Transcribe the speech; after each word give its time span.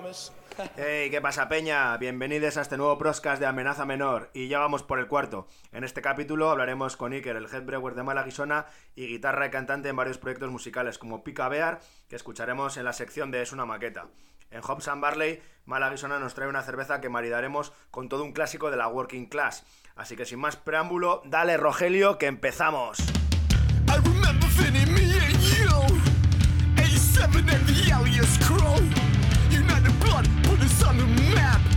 Hey, 0.76 1.10
¿qué 1.10 1.20
pasa, 1.20 1.48
Peña? 1.48 1.96
Bienvenidos 1.96 2.56
a 2.56 2.62
este 2.62 2.76
nuevo 2.76 2.96
Proscast 2.98 3.40
de 3.40 3.46
Amenaza 3.46 3.84
Menor. 3.84 4.30
Y 4.34 4.48
ya 4.48 4.58
vamos 4.58 4.82
por 4.82 4.98
el 4.98 5.06
cuarto. 5.06 5.46
En 5.72 5.84
este 5.84 6.02
capítulo 6.02 6.50
hablaremos 6.50 6.96
con 6.96 7.12
Iker, 7.12 7.36
el 7.36 7.46
headbrewer 7.46 7.94
de 7.94 8.02
Malaguisona 8.02 8.66
y 8.94 9.06
guitarra 9.06 9.46
y 9.46 9.50
cantante 9.50 9.88
en 9.88 9.96
varios 9.96 10.18
proyectos 10.18 10.50
musicales 10.50 10.98
como 10.98 11.22
Pica 11.22 11.48
Bear, 11.48 11.80
que 12.08 12.16
escucharemos 12.16 12.76
en 12.76 12.84
la 12.84 12.92
sección 12.92 13.30
de 13.30 13.42
Es 13.42 13.52
una 13.52 13.66
maqueta. 13.66 14.06
En 14.50 14.62
Hobbs 14.62 14.88
and 14.88 15.02
Barley, 15.02 15.42
Malaguisona 15.66 16.18
nos 16.18 16.34
trae 16.34 16.48
una 16.48 16.62
cerveza 16.62 17.00
que 17.00 17.08
maridaremos 17.08 17.72
con 17.90 18.08
todo 18.08 18.24
un 18.24 18.32
clásico 18.32 18.70
de 18.70 18.76
la 18.76 18.88
working 18.88 19.26
class. 19.26 19.64
Así 19.96 20.16
que 20.16 20.24
sin 20.24 20.40
más 20.40 20.56
preámbulo, 20.56 21.22
dale 21.24 21.56
Rogelio, 21.56 22.18
que 22.18 22.26
empezamos. 22.26 22.98
I 27.92 29.09
on 30.82 30.96
the 30.96 31.06
map. 31.34 31.69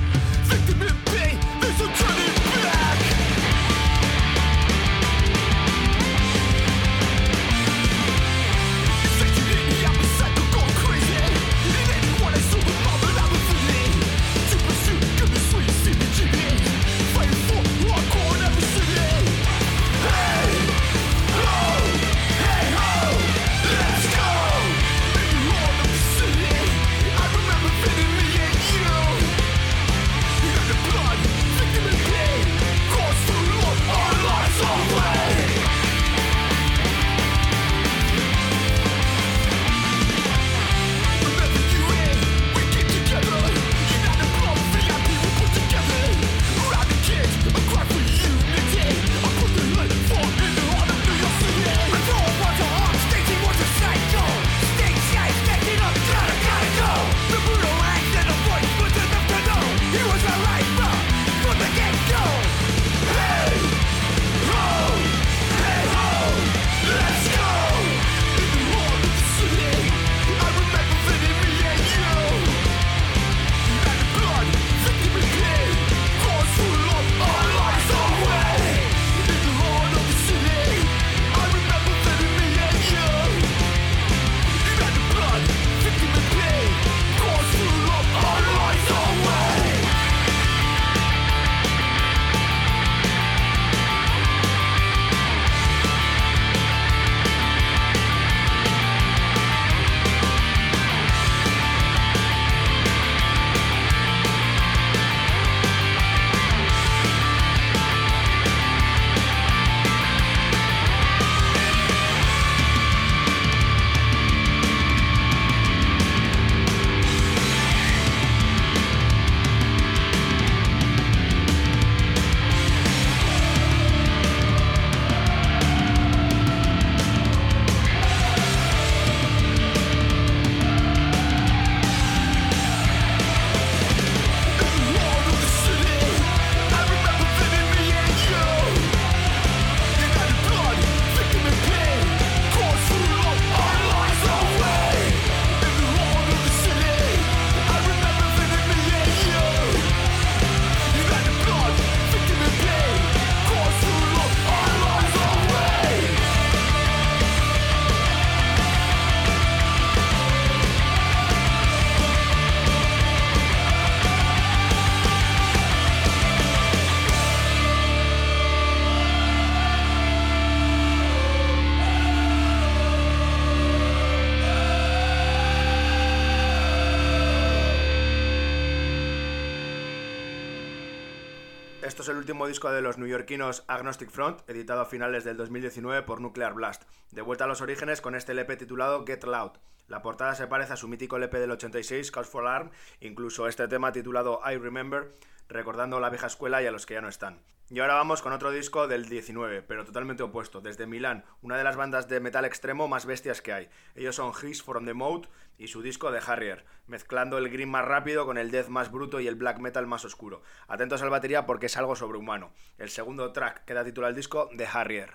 Disco 182.48 182.72
de 182.72 182.82
los 182.82 182.98
neoyorquinos 182.98 183.64
Agnostic 183.68 184.10
Front, 184.10 184.42
editado 184.50 184.82
a 184.82 184.86
finales 184.86 185.24
del 185.24 185.38
2019 185.38 186.02
por 186.02 186.20
Nuclear 186.20 186.54
Blast. 186.54 186.84
De 187.12 187.22
vuelta 187.22 187.44
a 187.44 187.48
los 187.48 187.62
orígenes 187.62 188.02
con 188.02 188.16
este 188.16 188.32
LP 188.32 188.58
titulado 188.58 189.06
Get 189.06 189.24
Loud. 189.24 189.52
La 189.88 190.02
portada 190.02 190.34
se 190.36 190.48
parece 190.48 190.74
a 190.74 190.78
su 190.78 190.88
mítico 190.88 191.18
LP 191.18 191.40
del 191.40 191.52
86, 191.52 192.12
Cause 192.12 192.30
for 192.30 192.46
Alarm, 192.46 192.72
incluso 193.02 193.48
este 193.48 193.68
tema 193.68 193.92
titulado 193.92 194.40
I 194.50 194.58
Remember, 194.58 195.14
recordando 195.50 196.00
la 196.00 196.10
vieja 196.10 196.28
escuela 196.28 196.62
y 196.62 196.66
a 196.66 196.72
los 196.72 196.86
que 196.86 196.94
ya 196.94 197.02
no 197.02 197.10
están. 197.10 197.42
Y 197.70 197.80
ahora 197.80 197.96
vamos 197.96 198.22
con 198.22 198.34
otro 198.34 198.52
disco 198.52 198.88
del 198.88 199.10
19, 199.10 199.62
pero 199.64 199.86
totalmente 199.86 200.22
opuesto, 200.22 200.62
desde 200.62 200.86
Milán, 200.86 201.26
una 201.42 201.58
de 201.58 201.64
las 201.64 201.76
bandas 201.76 202.08
de 202.08 202.20
metal 202.20 202.46
extremo 202.46 202.88
más 202.88 203.06
bestias 203.06 203.42
que 203.42 203.54
hay. 203.54 203.70
Ellos 203.96 204.16
son 204.16 204.32
His 204.32 204.62
from 204.62 204.86
the 204.86 204.94
Mode 204.94 205.28
y 205.58 205.68
su 205.68 205.82
disco 205.82 206.12
de 206.12 206.22
Harrier, 206.26 206.66
mezclando 206.88 207.38
el 207.38 207.50
green 207.50 207.70
más 207.70 207.86
rápido 207.86 208.26
con 208.26 208.38
el 208.38 208.52
death 208.52 208.68
más 208.68 208.92
bruto 208.92 209.20
y 209.20 209.28
el 209.28 209.36
black 209.36 209.60
metal 209.60 209.88
más 209.88 210.06
oscuro. 210.06 210.44
Atentos 210.68 211.02
al 211.02 211.10
batería 211.10 211.46
porque 211.46 211.66
es 211.66 211.78
algo 211.78 211.96
sobrehumano. 211.96 212.54
El 212.78 212.90
segundo 212.90 213.32
track 213.32 213.66
que 213.66 213.74
da 213.74 213.84
título 213.84 214.08
al 214.08 214.16
disco, 214.16 214.50
de 214.54 214.68
Harrier. 214.68 215.14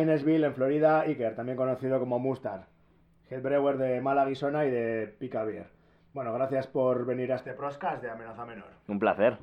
Gainesville, 0.00 0.46
en 0.46 0.54
Florida, 0.54 1.02
Iker, 1.02 1.34
también 1.34 1.58
conocido 1.58 2.00
como 2.00 2.18
Mustard, 2.18 2.62
head 3.28 3.42
brewer 3.42 3.76
de 3.76 4.00
Malaguisona 4.00 4.64
y 4.64 4.70
de 4.70 5.14
Pica 5.18 5.44
Beer. 5.44 5.66
Bueno, 6.14 6.32
gracias 6.32 6.66
por 6.66 7.04
venir 7.04 7.30
a 7.32 7.36
este 7.36 7.52
Proscast 7.52 8.02
de 8.02 8.10
Amenaza 8.10 8.46
Menor. 8.46 8.70
Un 8.88 8.98
placer, 8.98 9.36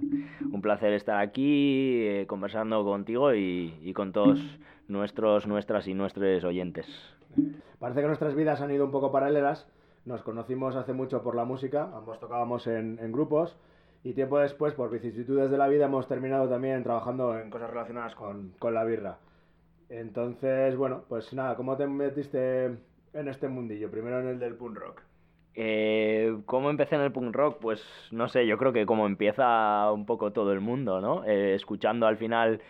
un 0.51 0.61
placer 0.63 0.93
estar 0.93 1.19
aquí 1.19 2.07
eh, 2.07 2.25
conversando 2.27 2.83
contigo 2.83 3.35
y, 3.35 3.77
y 3.83 3.93
con 3.93 4.11
todos 4.11 4.39
nuestros, 4.87 5.45
nuestras 5.45 5.87
y 5.87 5.93
nuestros 5.93 6.43
oyentes. 6.43 6.87
Parece 7.77 8.01
que 8.01 8.07
nuestras 8.07 8.33
vidas 8.33 8.59
han 8.59 8.71
ido 8.71 8.85
un 8.85 8.91
poco 8.91 9.11
paralelas. 9.11 9.67
Nos 10.05 10.23
conocimos 10.23 10.75
hace 10.75 10.93
mucho 10.93 11.21
por 11.21 11.35
la 11.35 11.45
música, 11.45 11.91
ambos 11.93 12.19
tocábamos 12.19 12.65
en, 12.65 12.97
en 12.99 13.11
grupos 13.11 13.55
y 14.03 14.13
tiempo 14.13 14.39
después, 14.39 14.73
por 14.73 14.89
vicisitudes 14.89 15.51
de 15.51 15.57
la 15.59 15.67
vida, 15.67 15.85
hemos 15.85 16.07
terminado 16.07 16.49
también 16.49 16.81
trabajando 16.81 17.37
en 17.37 17.51
cosas 17.51 17.69
relacionadas 17.69 18.15
con, 18.15 18.53
con 18.57 18.73
la 18.73 18.83
birra. 18.85 19.17
Entonces, 19.89 20.75
bueno, 20.75 21.03
pues 21.07 21.33
nada, 21.33 21.55
¿cómo 21.55 21.77
te 21.77 21.87
metiste 21.87 22.65
en 22.65 23.27
este 23.27 23.47
mundillo? 23.47 23.89
Primero 23.89 24.19
en 24.19 24.27
el 24.27 24.39
del 24.39 24.55
punk 24.55 24.77
rock. 24.77 25.01
Eh, 25.55 26.37
¿Cómo 26.45 26.69
empecé 26.69 26.95
en 26.95 27.01
el 27.01 27.11
punk 27.11 27.35
rock? 27.35 27.59
Pues 27.59 27.83
no 28.11 28.27
sé, 28.29 28.45
yo 28.45 28.57
creo 28.57 28.73
que 28.73 28.85
como 28.85 29.07
empieza 29.07 29.91
un 29.91 30.05
poco 30.05 30.31
todo 30.31 30.53
el 30.53 30.59
mundo, 30.61 31.01
¿no? 31.01 31.25
Eh, 31.25 31.55
escuchando 31.55 32.05
al 32.05 32.17
final 32.17 32.61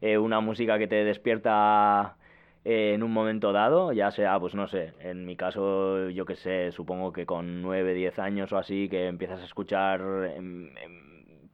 eh, 0.00 0.18
una 0.18 0.40
música 0.40 0.78
que 0.78 0.88
te 0.88 1.04
despierta 1.04 2.16
eh, 2.64 2.92
en 2.94 3.02
un 3.02 3.12
momento 3.12 3.52
dado, 3.52 3.92
ya 3.92 4.10
sea, 4.10 4.38
pues 4.40 4.54
no 4.54 4.66
sé, 4.68 4.94
en 5.00 5.26
mi 5.26 5.36
caso, 5.36 6.10
yo 6.10 6.26
que 6.26 6.36
sé, 6.36 6.72
supongo 6.72 7.12
que 7.12 7.26
con 7.26 7.62
9, 7.62 7.94
10 7.94 8.18
años 8.18 8.52
o 8.52 8.58
así, 8.58 8.88
que 8.88 9.06
empiezas 9.08 9.40
a 9.40 9.44
escuchar, 9.44 10.00
em, 10.36 10.68
em, 10.78 11.03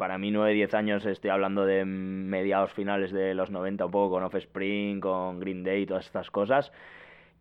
para 0.00 0.16
mí 0.16 0.30
9, 0.30 0.54
10 0.54 0.72
años 0.72 1.04
estoy 1.04 1.28
hablando 1.28 1.66
de 1.66 1.84
mediados 1.84 2.72
finales 2.72 3.12
de 3.12 3.34
los 3.34 3.50
90, 3.50 3.84
un 3.84 3.90
poco 3.90 4.14
con 4.14 4.22
Offspring, 4.24 4.98
con 4.98 5.38
Green 5.40 5.62
Day, 5.62 5.84
todas 5.84 6.06
estas 6.06 6.30
cosas. 6.30 6.72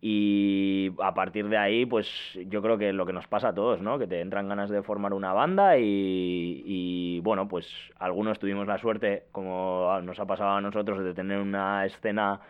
Y 0.02 0.92
a 1.02 1.14
partir 1.14 1.48
de 1.48 1.56
ahí, 1.56 1.86
pues 1.86 2.38
yo 2.48 2.60
creo 2.60 2.76
que 2.76 2.92
lo 2.92 3.06
que 3.06 3.14
nos 3.14 3.26
pasa 3.26 3.48
a 3.48 3.54
todos, 3.54 3.80
¿no? 3.80 3.98
Que 3.98 4.06
te 4.06 4.20
entran 4.20 4.46
ganas 4.46 4.68
de 4.68 4.82
formar 4.82 5.14
una 5.14 5.32
banda 5.32 5.78
y, 5.78 6.62
y, 6.66 7.20
bueno, 7.20 7.48
pues 7.48 7.66
algunos 7.98 8.38
tuvimos 8.38 8.66
la 8.66 8.76
suerte, 8.76 9.24
como 9.32 9.98
nos 10.02 10.20
ha 10.20 10.26
pasado 10.26 10.50
a 10.50 10.60
nosotros, 10.60 11.02
de 11.02 11.14
tener 11.14 11.38
una 11.38 11.86
escena 11.86 12.40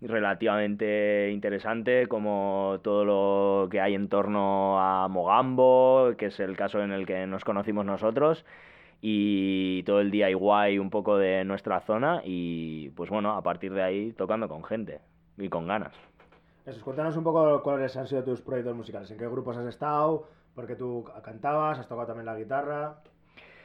relativamente 0.00 1.30
interesante, 1.30 2.06
como 2.08 2.80
todo 2.82 3.04
lo 3.04 3.68
que 3.70 3.82
hay 3.82 3.94
en 3.94 4.08
torno 4.08 4.80
a 4.80 5.08
Mogambo, 5.08 6.14
que 6.16 6.26
es 6.26 6.40
el 6.40 6.56
caso 6.56 6.82
en 6.82 6.92
el 6.92 7.04
que 7.04 7.26
nos 7.26 7.44
conocimos 7.44 7.84
nosotros, 7.84 8.46
y 9.04 9.82
todo 9.82 10.00
el 10.00 10.12
día 10.12 10.30
igual 10.30 10.78
un 10.78 10.88
poco 10.88 11.18
de 11.18 11.44
nuestra 11.44 11.80
zona, 11.80 12.22
y 12.24 12.90
pues 12.90 13.10
bueno, 13.10 13.32
a 13.32 13.42
partir 13.42 13.74
de 13.74 13.82
ahí 13.82 14.12
tocando 14.12 14.48
con 14.48 14.62
gente 14.62 15.00
y 15.36 15.48
con 15.48 15.66
ganas. 15.66 15.92
Eso, 16.64 16.80
cuéntanos 16.84 17.16
un 17.16 17.24
poco 17.24 17.60
cuáles 17.64 17.96
han 17.96 18.06
sido 18.06 18.22
tus 18.22 18.40
proyectos 18.40 18.76
musicales, 18.76 19.10
en 19.10 19.18
qué 19.18 19.26
grupos 19.26 19.56
has 19.56 19.66
estado, 19.66 20.28
porque 20.54 20.76
tú 20.76 21.04
cantabas, 21.24 21.80
has 21.80 21.88
tocado 21.88 22.06
también 22.06 22.26
la 22.26 22.36
guitarra. 22.36 22.94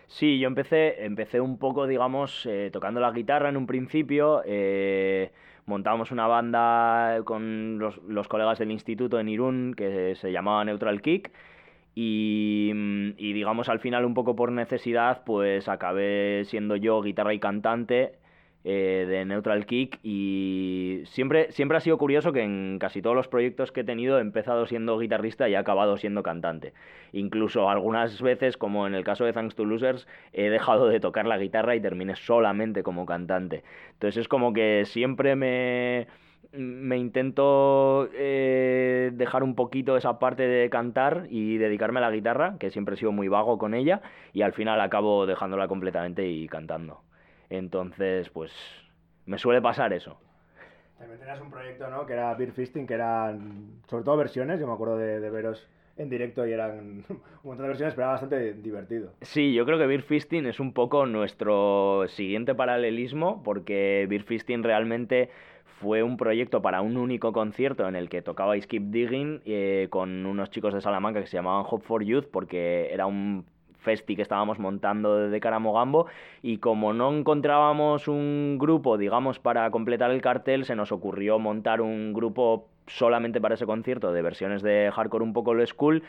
Sí, 0.08 0.40
yo 0.40 0.48
empecé, 0.48 1.06
empecé 1.06 1.40
un 1.40 1.60
poco, 1.60 1.86
digamos, 1.86 2.46
eh, 2.48 2.70
tocando 2.74 3.00
la 3.00 3.12
guitarra 3.12 3.50
en 3.50 3.58
un 3.58 3.68
principio. 3.68 4.42
Eh, 4.46 5.32
montamos 5.68 6.12
una 6.12 6.26
banda 6.26 7.20
con 7.26 7.78
los, 7.78 7.98
los, 8.08 8.28
colegas 8.28 8.58
del 8.58 8.72
instituto 8.72 9.20
en 9.20 9.28
Irún 9.28 9.74
que 9.76 10.16
se 10.16 10.32
llamaba 10.32 10.66
Neutral 10.66 11.02
Kick. 11.02 11.32
Y, 12.00 12.72
y, 13.18 13.34
digamos, 13.34 13.70
al 13.70 13.80
final, 13.80 14.06
un 14.06 14.14
poco 14.14 14.36
por 14.36 14.52
necesidad, 14.52 15.24
pues 15.26 15.68
acabé 15.68 16.44
siendo 16.46 16.76
yo 16.76 17.02
guitarra 17.02 17.34
y 17.34 17.40
cantante 17.40 18.20
eh, 18.64 19.08
de 19.10 19.26
Neutral 19.26 19.66
Kick 19.66 19.98
y 20.04 21.02
siempre, 21.06 21.52
siempre 21.52 21.80
ha 21.80 21.82
sido 21.82 21.98
curioso 21.98 22.34
que 22.34 22.44
en 22.44 22.78
casi 22.80 23.02
todos 23.02 23.16
los 23.16 23.28
proyectos 23.28 23.72
que 23.72 23.82
he 23.82 23.84
tenido 23.84 24.20
he 24.20 24.22
empezado 24.22 24.68
siendo 24.68 25.00
guitarrista 25.00 25.50
y 25.50 25.54
he 25.54 25.58
acabado 25.58 25.98
siendo 25.98 26.22
cantante. 26.22 26.74
Incluso 27.14 27.68
algunas 27.68 28.22
veces, 28.22 28.58
como 28.58 28.86
en 28.86 28.94
el 28.94 29.04
caso 29.04 29.26
de 29.26 29.34
Thanks 29.34 29.56
to 29.56 29.66
Losers, 29.66 30.08
he 30.34 30.52
dejado 30.52 30.90
de 30.90 31.00
tocar 31.00 31.26
la 31.26 31.40
guitarra 31.40 31.76
y 31.76 31.82
terminé 31.82 32.16
solamente 32.16 32.84
como 32.84 33.08
cantante. 33.08 33.64
Entonces 33.94 34.22
es 34.22 34.28
como 34.28 34.54
que 34.54 34.84
siempre 34.86 35.36
me 35.36 36.06
me 36.52 36.98
intento 36.98 38.10
eh, 38.14 39.12
dejar 39.14 39.44
un 39.44 39.56
poquito 39.56 39.98
esa 39.98 40.20
parte 40.20 40.48
de 40.48 40.70
cantar 40.70 41.28
y 41.30 41.58
dedicarme 41.58 42.00
a 42.00 42.04
la 42.04 42.12
guitarra, 42.12 42.56
que 42.60 42.72
siempre 42.72 42.96
he 42.96 42.98
sido 42.98 43.12
muy 43.12 43.28
vago 43.28 43.58
con 43.58 43.74
ella, 43.74 44.02
y 44.34 44.42
al 44.42 44.54
final 44.54 44.80
acabo 44.82 45.26
dejándola 45.26 45.68
completamente 45.68 46.28
y 46.28 46.48
cantando. 46.48 47.02
Entonces, 47.50 48.30
pues 48.30 48.52
me 49.26 49.38
suele 49.38 49.62
pasar 49.62 49.94
eso. 49.94 50.20
También 50.98 51.20
tenías 51.20 51.42
un 51.42 51.52
proyecto, 51.52 51.90
¿no? 51.90 52.06
Que 52.06 52.14
era 52.14 52.34
Beer 52.34 52.52
Fisting, 52.52 52.88
que 52.88 52.96
eran 52.96 53.82
sobre 53.88 54.04
todo 54.04 54.18
versiones. 54.18 54.60
Yo 54.60 54.68
me 54.68 54.74
acuerdo 54.74 54.98
de, 54.98 55.20
de 55.20 55.30
veros 55.30 55.68
en 55.98 56.10
directo 56.10 56.46
y 56.48 56.54
eran 56.54 57.04
un 57.10 57.22
montón 57.44 57.64
de 57.64 57.70
versiones, 57.70 57.94
pero 57.94 58.06
era 58.06 58.14
bastante 58.14 58.54
divertido. 58.54 59.14
Sí, 59.22 59.54
yo 59.54 59.66
creo 59.66 59.78
que 59.78 59.88
Beer 59.88 60.04
Fisting 60.04 60.46
es 60.46 60.60
un 60.60 60.74
poco 60.74 61.06
nuestro 61.06 62.08
siguiente 62.08 62.56
paralelismo, 62.56 63.44
porque 63.44 64.06
Beer 64.10 64.24
Fisting 64.24 64.64
realmente 64.64 65.30
fue 65.80 66.04
un 66.04 66.18
proyecto 66.18 66.62
para 66.62 66.82
un 66.82 66.98
único 66.98 67.32
concierto 67.34 67.88
en 67.88 67.96
el 67.96 68.10
que 68.10 68.22
tocabais 68.22 68.68
Keep 68.68 68.84
Digging 68.86 69.42
eh, 69.46 69.88
con 69.90 70.26
unos 70.26 70.50
chicos 70.50 70.74
de 70.74 70.82
Salamanca 70.82 71.22
que 71.22 71.28
se 71.28 71.38
llamaban 71.38 71.66
Hope 71.70 71.86
for 71.86 72.04
Youth, 72.04 72.26
porque 72.32 72.90
era 72.92 73.06
un 73.06 73.46
festi 73.78 74.16
que 74.16 74.22
estábamos 74.22 74.60
montando 74.60 75.30
de 75.30 75.40
cara 75.40 75.58
a 75.58 75.60
Mogambo 75.60 76.08
y 76.42 76.58
como 76.58 76.94
no 76.94 77.16
encontrábamos 77.16 78.08
un 78.08 78.58
grupo, 78.60 78.98
digamos, 78.98 79.40
para 79.40 79.70
completar 79.72 80.12
el 80.12 80.22
cartel, 80.22 80.66
se 80.66 80.76
nos 80.76 80.92
ocurrió 80.92 81.40
montar 81.40 81.82
un 81.82 82.12
grupo 82.12 82.68
solamente 82.88 83.40
para 83.40 83.56
ese 83.56 83.66
concierto 83.66 84.12
de 84.12 84.22
versiones 84.22 84.62
de 84.62 84.92
hardcore 84.92 85.24
un 85.24 85.34
poco 85.34 85.54
lo 85.54 85.66
school 85.66 86.04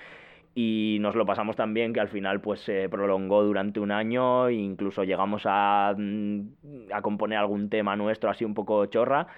y 0.54 0.96
nos 1.00 1.14
lo 1.14 1.26
pasamos 1.26 1.56
tan 1.56 1.75
bien 1.75 1.92
que 1.92 2.00
al 2.00 2.08
final 2.08 2.40
pues 2.40 2.60
se 2.60 2.88
prolongó 2.88 3.44
durante 3.44 3.80
un 3.80 3.92
año 3.92 4.48
e 4.48 4.54
incluso 4.54 5.04
llegamos 5.04 5.42
a, 5.44 5.90
a 5.90 7.02
componer 7.02 7.38
algún 7.38 7.68
tema 7.68 7.96
nuestro 7.96 8.30
así 8.30 8.44
un 8.44 8.54
poco 8.54 8.87
chorra 8.87 9.28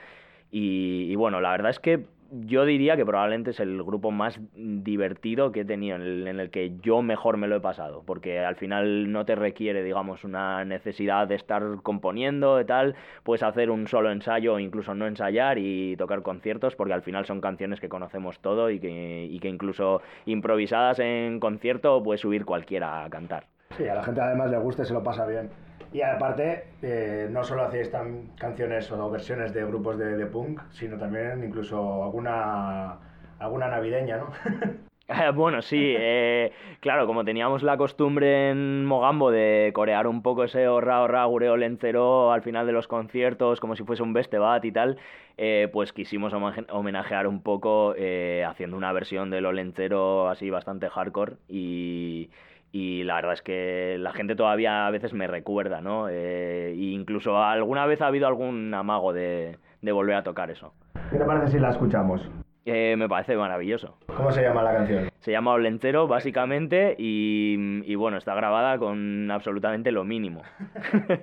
y, 0.51 1.15
bueno, 1.17 1.41
la 1.41 1.51
verdad 1.53 1.71
es 1.71 1.79
que 1.79 2.05
yo 2.33 2.65
diría 2.65 2.97
que 2.97 3.05
probablemente 3.05 3.51
es 3.51 3.61
el 3.61 3.83
grupo 3.83 4.11
más 4.13 4.39
divertido 4.55 5.51
que 5.51 5.61
he 5.61 5.65
tenido, 5.65 5.97
en 5.97 6.03
el, 6.03 6.29
en 6.29 6.41
el, 6.41 6.51
que 6.51 6.73
yo 6.81 7.03
mejor 7.03 7.37
me 7.37 7.49
lo 7.49 7.57
he 7.57 7.61
pasado, 7.61 8.03
porque 8.07 8.39
al 8.39 8.57
final 8.57 9.11
no 9.11 9.25
te 9.25 9.35
requiere, 9.35 9.83
digamos, 9.83 10.23
una 10.23 10.65
necesidad 10.65 11.27
de 11.27 11.35
estar 11.35 11.63
componiendo 11.83 12.61
y 12.61 12.65
tal, 12.65 12.95
puedes 13.25 13.43
hacer 13.43 13.71
un 13.71 13.89
solo 13.89 14.13
ensayo 14.13 14.55
o 14.55 14.59
incluso 14.61 14.95
no 14.95 15.07
ensayar 15.07 15.59
y 15.59 15.97
tocar 15.97 16.23
conciertos, 16.23 16.77
porque 16.77 16.95
al 16.95 17.03
final 17.03 17.27
son 17.27 17.41
canciones 17.41 17.81
que 17.81 17.89
conocemos 17.89 18.39
todo 18.39 18.71
y 18.71 18.79
que, 18.79 19.27
y 19.29 19.41
que 19.41 19.49
incluso 19.49 20.01
improvisadas 20.27 21.01
en 21.01 21.41
concierto 21.41 22.01
puede 22.03 22.19
subir 22.19 22.45
cualquiera 22.45 23.05
a 23.05 23.11
cantar. 23.11 23.47
Sí, 23.77 23.89
a 23.89 23.95
la 23.95 24.05
gente 24.05 24.21
además 24.21 24.51
le 24.51 24.59
gusta 24.59 24.83
y 24.83 24.87
se 24.87 24.95
lo 24.95 25.03
pasa 25.03 25.27
bien. 25.27 25.51
Y 25.93 26.03
aparte, 26.03 26.69
eh, 26.83 27.29
no 27.31 27.43
solo 27.43 27.63
hacéis 27.63 27.91
canciones 28.39 28.91
o 28.93 29.11
versiones 29.11 29.53
de 29.53 29.65
grupos 29.65 29.99
de, 29.99 30.17
de, 30.17 30.27
punk, 30.27 30.61
sino 30.71 30.97
también 30.97 31.43
incluso 31.43 32.05
alguna, 32.05 32.99
alguna 33.39 33.69
navideña, 33.69 34.19
¿no? 34.19 34.31
bueno, 35.35 35.63
sí, 35.63 35.95
eh, 35.99 36.53
claro, 36.81 37.07
como 37.07 37.25
teníamos 37.25 37.63
la 37.63 37.77
costumbre 37.77 38.51
en 38.51 38.85
Mogambo 38.85 39.31
de 39.31 39.71
corear 39.75 40.07
un 40.07 40.23
poco 40.23 40.45
ese 40.45 40.69
horra 40.69 41.03
horra 41.03 41.25
gureo 41.25 41.57
lencero 41.57 42.33
al 42.33 42.43
final 42.43 42.67
de 42.67 42.73
los 42.73 42.87
conciertos, 42.87 43.61
como 43.61 43.77
si 43.77 43.85
fuese 43.85 44.03
un 44.03 44.13
bestebat 44.13 44.65
y 44.65 44.73
tal, 44.73 44.99
eh, 45.37 45.69
pues 45.73 45.93
quisimos 45.93 46.33
homenajear 46.33 47.27
un 47.27 47.43
poco 47.43 47.95
eh, 47.97 48.45
haciendo 48.47 48.77
una 48.77 48.93
versión 48.93 49.31
de 49.31 49.41
lo 49.41 49.53
lencero 49.53 50.29
así 50.29 50.51
bastante 50.51 50.89
hardcore 50.89 51.37
y 51.49 52.31
y 52.73 53.03
la 53.05 53.17
verdad 53.17 53.33
es 53.33 53.43
que 53.43 53.97
la 53.99 54.13
gente 54.13 54.37
todavía 54.37 54.87
a 54.87 54.91
veces 54.91 55.13
me 55.13 55.27
recuerda, 55.27 55.81
¿no? 55.81 56.09
Eh, 56.09 56.71
e 56.71 56.75
incluso 56.75 57.43
alguna 57.43 57.87
vez 57.87 58.01
ha 58.01 58.07
habido 58.07 58.27
algún 58.27 58.73
amago 58.75 59.13
de, 59.13 59.59
de, 59.83 59.93
volver 59.93 60.17
a 60.17 60.23
tocar 60.23 60.51
eso. 60.51 60.73
¿Qué 61.11 61.19
te 61.19 61.25
parece 61.25 61.49
si 61.49 61.59
la 61.59 61.71
escuchamos? 61.71 62.29
Eh, 62.67 62.95
me 62.97 63.09
parece 63.09 63.37
maravilloso. 63.37 63.97
¿Cómo 64.15 64.31
se 64.31 64.43
llama 64.43 64.63
la 64.63 64.75
canción? 64.75 65.11
Se 65.19 65.33
llama 65.33 65.53
Olentero, 65.53 66.07
básicamente, 66.07 66.95
y, 66.99 67.83
y 67.91 67.95
bueno, 67.95 68.19
está 68.19 68.35
grabada 68.35 68.79
con 68.79 69.31
absolutamente 69.31 69.91
lo 69.91 70.05
mínimo. 70.05 70.43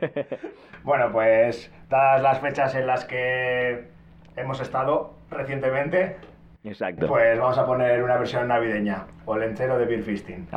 bueno, 0.84 1.12
pues 1.12 1.72
dadas 1.89 2.22
las 2.22 2.39
fechas 2.39 2.75
en 2.75 2.88
las 2.88 3.06
que 3.06 3.88
hemos 4.36 4.60
estado 4.62 5.13
recientemente, 5.30 6.18
Exacto. 6.63 7.08
pues 7.08 7.39
vamos 7.39 7.58
a 7.58 7.66
poner 7.66 8.04
una 8.04 8.18
versión 8.18 8.48
navideña, 8.48 9.06
Olentero 9.25 9.77
de 9.77 9.86
Beer 9.86 10.04
Fisting. 10.04 10.48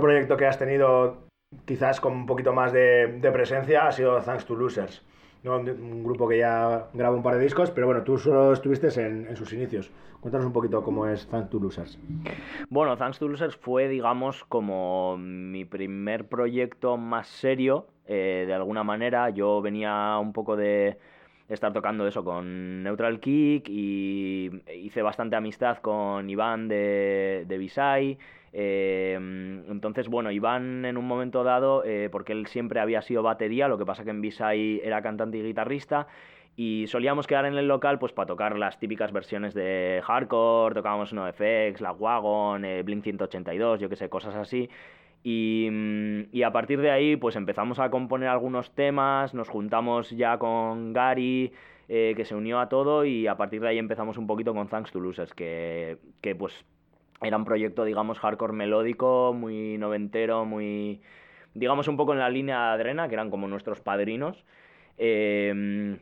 Otro 0.00 0.08
proyecto 0.08 0.38
que 0.38 0.46
has 0.46 0.58
tenido 0.58 1.28
quizás 1.66 2.00
con 2.00 2.14
un 2.14 2.24
poquito 2.24 2.54
más 2.54 2.72
de, 2.72 3.20
presencia 3.34 3.86
ha 3.86 3.92
sido 3.92 4.18
Thanks 4.22 4.46
to 4.46 4.54
Losers. 4.54 5.04
Un 5.44 6.02
grupo 6.02 6.26
que 6.26 6.38
ya 6.38 6.86
graba 6.94 7.14
un 7.14 7.22
par 7.22 7.34
de 7.34 7.42
discos, 7.42 7.70
pero 7.70 7.86
bueno, 7.86 8.02
tú 8.02 8.16
solo 8.16 8.54
estuviste 8.54 8.88
en, 8.98 9.26
en 9.26 9.36
sus 9.36 9.52
inicios. 9.52 9.90
Cuéntanos 10.22 10.46
un 10.46 10.54
poquito 10.54 10.82
cómo 10.82 11.06
es 11.06 11.26
Thanks 11.28 11.50
to 11.50 11.58
Losers. 11.58 11.98
Bueno, 12.70 12.96
Thanks 12.96 13.18
to 13.18 13.28
Losers 13.28 13.56
fue, 13.56 13.88
digamos, 13.88 14.42
como 14.44 15.18
mi 15.18 15.66
primer 15.66 16.28
proyecto 16.28 16.96
más 16.96 17.28
serio, 17.28 17.86
eh, 18.06 18.44
de 18.46 18.54
alguna 18.54 18.82
manera. 18.82 19.28
Yo 19.28 19.60
venía 19.60 20.16
un 20.16 20.32
poco 20.32 20.56
de 20.56 20.96
estar 21.50 21.74
tocando 21.74 22.06
eso 22.06 22.24
con 22.24 22.82
Neutral 22.84 23.20
Kick 23.20 23.68
y 23.68 24.50
hice 24.74 25.02
bastante 25.02 25.36
amistad 25.36 25.76
con 25.82 26.30
Iván 26.30 26.68
de, 26.68 27.44
de 27.46 27.58
Visay. 27.58 28.16
Eh, 28.52 29.14
entonces, 29.68 30.08
bueno, 30.08 30.30
Iván 30.30 30.84
en 30.84 30.96
un 30.96 31.06
momento 31.06 31.44
dado, 31.44 31.84
eh, 31.84 32.08
porque 32.10 32.32
él 32.32 32.46
siempre 32.46 32.80
había 32.80 33.02
sido 33.02 33.22
batería, 33.22 33.68
lo 33.68 33.78
que 33.78 33.86
pasa 33.86 34.04
que 34.04 34.10
en 34.10 34.20
Visay 34.20 34.80
era 34.82 35.02
cantante 35.02 35.38
y 35.38 35.42
guitarrista, 35.42 36.06
y 36.56 36.86
solíamos 36.88 37.26
quedar 37.26 37.46
en 37.46 37.56
el 37.56 37.68
local 37.68 37.98
pues 37.98 38.12
para 38.12 38.26
tocar 38.26 38.58
las 38.58 38.78
típicas 38.78 39.12
versiones 39.12 39.54
de 39.54 40.02
hardcore, 40.04 40.74
tocábamos 40.74 41.12
NoFX, 41.12 41.80
La 41.80 41.92
Wagon, 41.92 42.64
eh, 42.64 42.82
Blink 42.82 43.04
182, 43.04 43.80
yo 43.80 43.88
que 43.88 43.96
sé, 43.96 44.08
cosas 44.08 44.34
así. 44.34 44.68
Y, 45.22 45.68
mm, 45.70 46.22
y, 46.32 46.42
a 46.42 46.52
partir 46.52 46.80
de 46.80 46.90
ahí 46.90 47.16
pues 47.16 47.36
empezamos 47.36 47.78
a 47.78 47.90
componer 47.90 48.28
algunos 48.28 48.74
temas, 48.74 49.34
nos 49.34 49.48
juntamos 49.48 50.10
ya 50.10 50.38
con 50.38 50.92
Gary, 50.92 51.52
eh, 51.88 52.14
que 52.16 52.24
se 52.24 52.34
unió 52.34 52.58
a 52.60 52.68
todo, 52.68 53.04
y 53.04 53.26
a 53.26 53.36
partir 53.36 53.60
de 53.60 53.68
ahí 53.68 53.78
empezamos 53.78 54.16
un 54.18 54.26
poquito 54.26 54.54
con 54.54 54.68
Thanks 54.68 54.92
to 54.92 55.00
Losers, 55.00 55.34
que, 55.34 55.98
que 56.20 56.34
pues 56.34 56.64
era 57.22 57.36
un 57.36 57.44
proyecto, 57.44 57.84
digamos, 57.84 58.18
hardcore 58.18 58.52
melódico, 58.52 59.34
muy 59.34 59.76
noventero, 59.78 60.44
muy, 60.44 61.00
digamos, 61.54 61.88
un 61.88 61.96
poco 61.96 62.12
en 62.12 62.18
la 62.18 62.30
línea 62.30 62.56
de 62.56 62.72
Adrena, 62.72 63.08
que 63.08 63.14
eran 63.14 63.30
como 63.30 63.48
nuestros 63.48 63.80
padrinos. 63.80 64.44
Eh, 64.96 65.98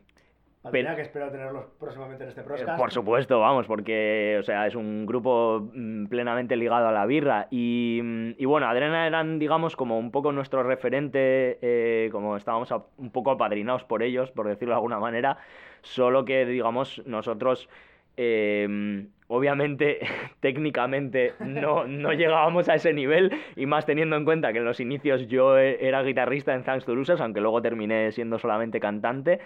Adrena, 0.62 0.96
que 0.96 1.02
espero 1.02 1.30
tenerlos 1.30 1.66
próximamente 1.78 2.24
en 2.24 2.30
este 2.30 2.42
podcast. 2.42 2.78
Por 2.78 2.92
supuesto, 2.92 3.40
vamos, 3.40 3.66
porque, 3.66 4.36
o 4.40 4.42
sea, 4.42 4.66
es 4.66 4.74
un 4.74 5.06
grupo 5.06 5.70
mm, 5.72 6.06
plenamente 6.06 6.56
ligado 6.56 6.88
a 6.88 6.92
la 6.92 7.06
birra. 7.06 7.46
Y, 7.50 8.00
mm, 8.02 8.30
y 8.38 8.44
bueno, 8.44 8.68
Adrena 8.68 9.06
eran, 9.06 9.38
digamos, 9.38 9.76
como 9.76 9.98
un 9.98 10.10
poco 10.10 10.32
nuestro 10.32 10.62
referente, 10.62 11.58
eh, 11.62 12.10
como 12.10 12.36
estábamos 12.36 12.70
a, 12.72 12.82
un 12.96 13.10
poco 13.10 13.30
apadrinados 13.30 13.84
por 13.84 14.02
ellos, 14.02 14.30
por 14.32 14.48
decirlo 14.48 14.74
de 14.74 14.76
alguna 14.76 14.98
manera, 14.98 15.38
solo 15.82 16.24
que, 16.24 16.44
digamos, 16.44 17.02
nosotros... 17.06 17.68
Eh, 18.16 19.06
obviamente 19.28 20.00
técnicamente 20.40 21.34
no, 21.40 21.86
no, 21.86 22.12
llegábamos 22.12 22.68
a 22.68 22.74
ese 22.74 22.92
nivel 22.92 23.30
y 23.56 23.66
más 23.66 23.86
teniendo 23.86 24.16
en 24.16 24.24
cuenta 24.24 24.52
que 24.52 24.58
en 24.58 24.64
los 24.64 24.80
inicios 24.80 25.28
yo 25.28 25.56
era 25.56 26.02
guitarrista 26.02 26.54
en 26.54 26.64
Thanks 26.64 26.84
to 26.84 26.94
Losers, 26.94 27.20
aunque 27.20 27.40
luego 27.40 27.62
terminé 27.62 28.10
siendo 28.12 28.38
solamente 28.38 28.80
cantante. 28.80 29.40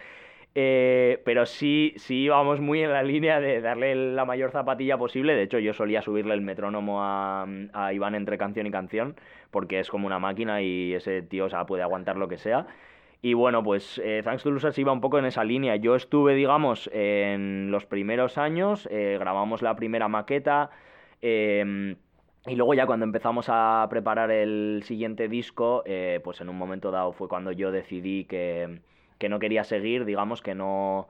Eh, 0.54 1.22
pero 1.24 1.46
sí, 1.46 1.94
sí 1.96 2.24
íbamos 2.24 2.60
muy 2.60 2.82
en 2.82 2.92
la 2.92 3.02
línea 3.02 3.40
de 3.40 3.62
darle 3.62 3.94
la 3.94 4.24
mayor 4.26 4.50
zapatilla 4.50 4.98
posible. 4.98 5.34
De 5.34 5.44
hecho, 5.44 5.58
yo 5.58 5.72
solía 5.72 6.02
subirle 6.02 6.34
el 6.34 6.42
metrónomo 6.42 7.02
a, 7.02 7.46
a 7.72 7.92
Iván 7.94 8.14
entre 8.14 8.36
canción 8.36 8.66
y 8.66 8.70
canción, 8.70 9.16
porque 9.50 9.80
es 9.80 9.88
como 9.88 10.06
una 10.06 10.18
máquina 10.18 10.60
y 10.60 10.92
ese 10.92 11.22
tío 11.22 11.46
o 11.46 11.48
sea, 11.48 11.64
puede 11.64 11.82
aguantar 11.82 12.16
lo 12.16 12.28
que 12.28 12.36
sea. 12.36 12.66
Y 13.22 13.34
bueno, 13.34 13.62
pues 13.62 14.00
eh, 14.04 14.20
Thanks 14.24 14.42
to 14.42 14.50
Losers 14.50 14.76
iba 14.78 14.92
un 14.92 15.00
poco 15.00 15.18
en 15.18 15.24
esa 15.24 15.44
línea. 15.44 15.76
Yo 15.76 15.94
estuve, 15.94 16.34
digamos, 16.34 16.90
en 16.92 17.70
los 17.70 17.86
primeros 17.86 18.36
años, 18.36 18.88
eh, 18.90 19.16
grabamos 19.18 19.62
la 19.62 19.76
primera 19.76 20.08
maqueta. 20.08 20.70
Eh, 21.22 21.94
y 22.46 22.56
luego 22.56 22.74
ya 22.74 22.86
cuando 22.86 23.04
empezamos 23.04 23.46
a 23.48 23.86
preparar 23.88 24.32
el 24.32 24.82
siguiente 24.84 25.28
disco, 25.28 25.84
eh, 25.86 26.20
pues 26.24 26.40
en 26.40 26.48
un 26.48 26.56
momento 26.58 26.90
dado 26.90 27.12
fue 27.12 27.28
cuando 27.28 27.52
yo 27.52 27.70
decidí 27.70 28.24
que, 28.24 28.80
que 29.18 29.28
no 29.28 29.38
quería 29.38 29.62
seguir, 29.62 30.04
digamos 30.04 30.42
que 30.42 30.56
no, 30.56 31.08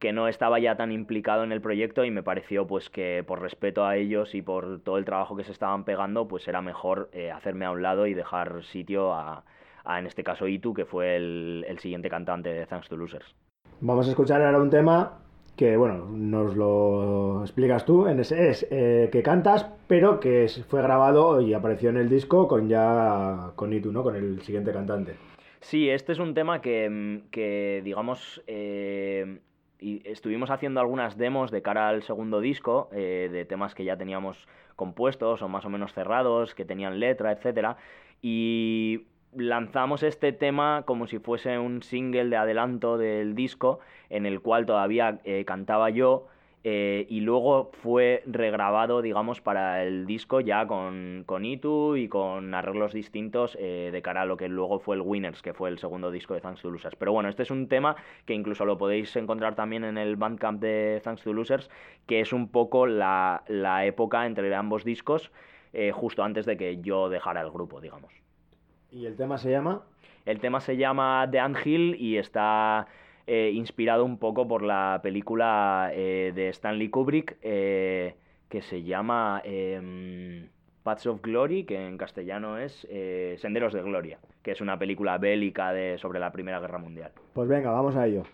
que 0.00 0.12
no 0.12 0.26
estaba 0.26 0.58
ya 0.58 0.76
tan 0.76 0.90
implicado 0.90 1.44
en 1.44 1.52
el 1.52 1.60
proyecto 1.60 2.04
y 2.04 2.10
me 2.10 2.24
pareció 2.24 2.66
pues 2.66 2.90
que 2.90 3.22
por 3.24 3.40
respeto 3.40 3.86
a 3.86 3.96
ellos 3.96 4.34
y 4.34 4.42
por 4.42 4.80
todo 4.80 4.98
el 4.98 5.04
trabajo 5.04 5.36
que 5.36 5.44
se 5.44 5.52
estaban 5.52 5.84
pegando, 5.84 6.26
pues 6.26 6.48
era 6.48 6.62
mejor 6.62 7.10
eh, 7.12 7.30
hacerme 7.30 7.64
a 7.64 7.70
un 7.70 7.82
lado 7.82 8.08
y 8.08 8.14
dejar 8.14 8.64
sitio 8.64 9.12
a, 9.14 9.44
a 9.84 9.98
en 9.98 10.06
este 10.06 10.24
caso 10.24 10.46
Itu, 10.48 10.74
que 10.74 10.84
fue 10.84 11.16
el, 11.16 11.64
el, 11.68 11.78
siguiente 11.78 12.08
cantante 12.08 12.52
de 12.52 12.66
Thanks 12.66 12.88
to 12.88 12.96
Losers. 12.96 13.34
Vamos 13.80 14.06
a 14.06 14.10
escuchar 14.10 14.42
ahora 14.42 14.60
un 14.60 14.70
tema 14.70 15.18
que, 15.56 15.76
bueno, 15.76 16.06
nos 16.10 16.56
lo 16.56 17.42
explicas 17.42 17.84
tú, 17.84 18.06
en 18.06 18.20
ese 18.20 18.48
es 18.48 18.66
eh, 18.70 19.10
que 19.12 19.22
cantas, 19.22 19.68
pero 19.86 20.20
que 20.20 20.48
fue 20.68 20.82
grabado 20.82 21.40
y 21.40 21.52
apareció 21.52 21.90
en 21.90 21.98
el 21.98 22.08
disco 22.08 22.48
con 22.48 22.68
ya 22.68 23.52
con 23.56 23.72
Itu, 23.72 23.92
¿no? 23.92 24.02
Con 24.02 24.16
el 24.16 24.40
siguiente 24.42 24.72
cantante. 24.72 25.16
Sí, 25.60 25.88
este 25.88 26.12
es 26.12 26.18
un 26.18 26.34
tema 26.34 26.60
que, 26.60 27.22
que 27.30 27.82
digamos, 27.84 28.42
eh, 28.46 29.40
y 29.78 30.02
estuvimos 30.08 30.50
haciendo 30.50 30.80
algunas 30.80 31.18
demos 31.18 31.50
de 31.50 31.62
cara 31.62 31.88
al 31.88 32.02
segundo 32.02 32.40
disco, 32.40 32.88
eh, 32.92 33.28
de 33.30 33.44
temas 33.44 33.74
que 33.74 33.84
ya 33.84 33.96
teníamos 33.96 34.48
compuestos 34.76 35.42
o 35.42 35.48
más 35.48 35.64
o 35.64 35.70
menos 35.70 35.92
cerrados, 35.92 36.54
que 36.54 36.64
tenían 36.64 36.98
letra, 36.98 37.32
etcétera, 37.32 37.76
y 38.22 39.06
lanzamos 39.34 40.02
este 40.02 40.32
tema 40.32 40.82
como 40.84 41.06
si 41.06 41.18
fuese 41.18 41.58
un 41.58 41.82
single 41.82 42.26
de 42.26 42.36
adelanto 42.36 42.98
del 42.98 43.34
disco 43.34 43.80
en 44.10 44.26
el 44.26 44.40
cual 44.40 44.66
todavía 44.66 45.20
eh, 45.24 45.44
cantaba 45.46 45.90
yo 45.90 46.26
eh, 46.64 47.06
y 47.08 47.20
luego 47.20 47.72
fue 47.82 48.22
regrabado 48.26 49.02
digamos 49.02 49.40
para 49.40 49.82
el 49.82 50.06
disco 50.06 50.40
ya 50.40 50.66
con, 50.66 51.24
con 51.26 51.44
Itu 51.44 51.96
y 51.96 52.08
con 52.08 52.54
arreglos 52.54 52.92
distintos 52.92 53.56
eh, 53.58 53.88
de 53.90 54.02
cara 54.02 54.22
a 54.22 54.26
lo 54.26 54.36
que 54.36 54.48
luego 54.48 54.78
fue 54.78 54.96
el 54.96 55.02
Winners 55.02 55.42
que 55.42 55.54
fue 55.54 55.70
el 55.70 55.78
segundo 55.78 56.10
disco 56.10 56.34
de 56.34 56.40
Thanks 56.40 56.62
to 56.62 56.70
Losers. 56.70 56.94
Pero 56.96 57.12
bueno 57.12 57.28
este 57.30 57.42
es 57.42 57.50
un 57.50 57.68
tema 57.68 57.96
que 58.26 58.34
incluso 58.34 58.64
lo 58.64 58.78
podéis 58.78 59.16
encontrar 59.16 59.54
también 59.54 59.82
en 59.82 59.98
el 59.98 60.16
Bandcamp 60.16 60.60
de 60.60 61.00
Thanks 61.02 61.22
to 61.22 61.32
Losers 61.32 61.70
que 62.06 62.20
es 62.20 62.32
un 62.32 62.48
poco 62.48 62.86
la, 62.86 63.42
la 63.48 63.86
época 63.86 64.26
entre 64.26 64.54
ambos 64.54 64.84
discos 64.84 65.32
justo 65.94 66.22
antes 66.22 66.44
de 66.44 66.58
que 66.58 66.82
yo 66.82 67.08
dejara 67.08 67.40
el 67.40 67.50
grupo 67.50 67.80
digamos 67.80 68.21
¿Y 68.92 69.06
el 69.06 69.16
tema 69.16 69.38
se 69.38 69.50
llama? 69.50 69.82
El 70.26 70.38
tema 70.38 70.60
se 70.60 70.76
llama 70.76 71.26
The 71.30 71.40
Anthill 71.40 71.96
y 71.98 72.18
está 72.18 72.86
eh, 73.26 73.50
inspirado 73.54 74.04
un 74.04 74.18
poco 74.18 74.46
por 74.46 74.62
la 74.62 75.00
película 75.02 75.90
eh, 75.92 76.32
de 76.34 76.50
Stanley 76.50 76.90
Kubrick 76.90 77.38
eh, 77.42 78.14
que 78.48 78.60
se 78.60 78.82
llama 78.82 79.40
em, 79.44 80.46
Paths 80.82 81.06
of 81.06 81.22
Glory, 81.22 81.64
que 81.64 81.86
en 81.86 81.96
castellano 81.96 82.58
es 82.58 82.86
eh, 82.90 83.36
Senderos 83.38 83.72
de 83.72 83.82
Gloria, 83.82 84.18
que 84.42 84.50
es 84.50 84.60
una 84.60 84.78
película 84.78 85.16
bélica 85.16 85.72
de, 85.72 85.96
sobre 85.96 86.20
la 86.20 86.30
Primera 86.30 86.60
Guerra 86.60 86.78
Mundial. 86.78 87.12
Pues 87.32 87.48
venga, 87.48 87.70
vamos 87.70 87.96
a 87.96 88.06
ello. 88.06 88.24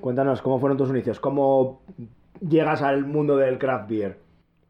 Cuéntanos, 0.00 0.42
¿cómo 0.42 0.58
fueron 0.58 0.76
tus 0.76 0.90
inicios? 0.90 1.20
¿Cómo 1.20 1.82
llegas 2.40 2.82
al 2.82 3.06
mundo 3.06 3.36
del 3.36 3.56
craft 3.56 3.88
beer? 3.88 4.18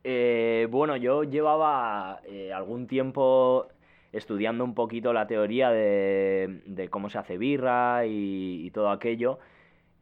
Eh, 0.05 0.69
bueno, 0.71 0.95
yo 0.97 1.25
llevaba 1.25 2.21
eh, 2.27 2.53
algún 2.53 2.87
tiempo 2.87 3.69
estudiando 4.13 4.63
un 4.63 4.75
poquito 4.75 5.15
la 5.15 5.27
teoría 5.27 5.71
de, 5.71 6.89
cómo 6.91 7.09
se 7.09 7.17
hace 7.17 7.39
birra 7.39 8.05
y, 8.05 8.67
y 8.67 8.71
todo 8.73 8.91
aquello. 8.91 9.39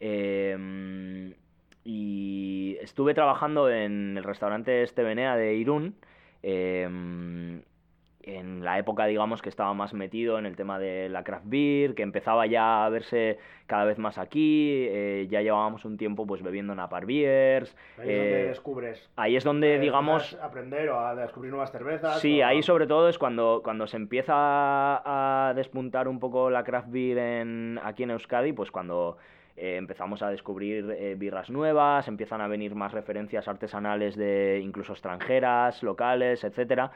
Em, 0.00 1.32
y 1.84 2.76
estuve 2.80 3.14
trabajando 3.14 3.70
en 3.70 4.16
el 4.18 4.24
restaurante 4.24 4.82
Estevenea 4.82 5.36
de 5.36 5.54
Irún. 5.54 5.94
em, 6.42 7.62
en 8.36 8.64
la 8.64 8.78
época, 8.78 9.06
digamos, 9.06 9.40
que 9.40 9.48
estaba 9.48 9.72
más 9.74 9.94
metido 9.94 10.38
en 10.38 10.46
el 10.46 10.54
tema 10.56 10.78
de 10.78 11.08
la 11.08 11.24
craft 11.24 11.46
beer, 11.46 11.94
que 11.94 12.02
empezaba 12.02 12.46
ya 12.46 12.84
a 12.84 12.88
verse 12.88 13.38
cada 13.66 13.84
vez 13.84 13.98
más 13.98 14.18
aquí, 14.18 14.86
eh, 14.88 15.26
ya 15.30 15.40
llevábamos 15.40 15.84
un 15.84 15.96
tiempo 15.96 16.26
pues 16.26 16.42
bebiendo 16.42 16.74
Napar 16.74 17.06
Beers, 17.06 17.76
Ahí 17.98 18.04
es 18.04 18.06
donde 18.06 18.40
eh, 18.42 18.48
descubres. 18.48 19.10
ahí 19.16 19.36
es 19.36 19.44
donde, 19.44 19.76
eh, 19.76 19.78
digamos, 19.78 20.34
a 20.40 20.46
aprender 20.46 20.88
o 20.90 21.00
a 21.00 21.14
descubrir 21.14 21.50
nuevas 21.50 21.72
cervezas. 21.72 22.20
Sí, 22.20 22.42
o 22.42 22.46
ahí 22.46 22.62
sobre 22.62 22.86
todo 22.86 23.08
es 23.08 23.18
cuando, 23.18 23.60
cuando 23.64 23.86
se 23.86 23.96
empieza 23.96 24.34
a, 24.34 25.48
a 25.48 25.54
despuntar 25.54 26.08
un 26.08 26.18
poco 26.18 26.50
la 26.50 26.64
craft 26.64 26.90
beer 26.90 27.18
en, 27.18 27.80
aquí 27.82 28.02
en 28.02 28.10
Euskadi, 28.10 28.52
pues 28.52 28.70
cuando 28.70 29.16
eh, 29.60 29.76
empezamos 29.76 30.22
a 30.22 30.30
descubrir 30.30 30.88
eh, 30.96 31.16
birras 31.16 31.50
nuevas, 31.50 32.06
empiezan 32.06 32.40
a 32.40 32.46
venir 32.46 32.74
más 32.76 32.92
referencias 32.92 33.48
artesanales 33.48 34.16
de 34.16 34.60
incluso 34.62 34.92
extranjeras, 34.92 35.82
locales, 35.82 36.44
etcétera. 36.44 36.92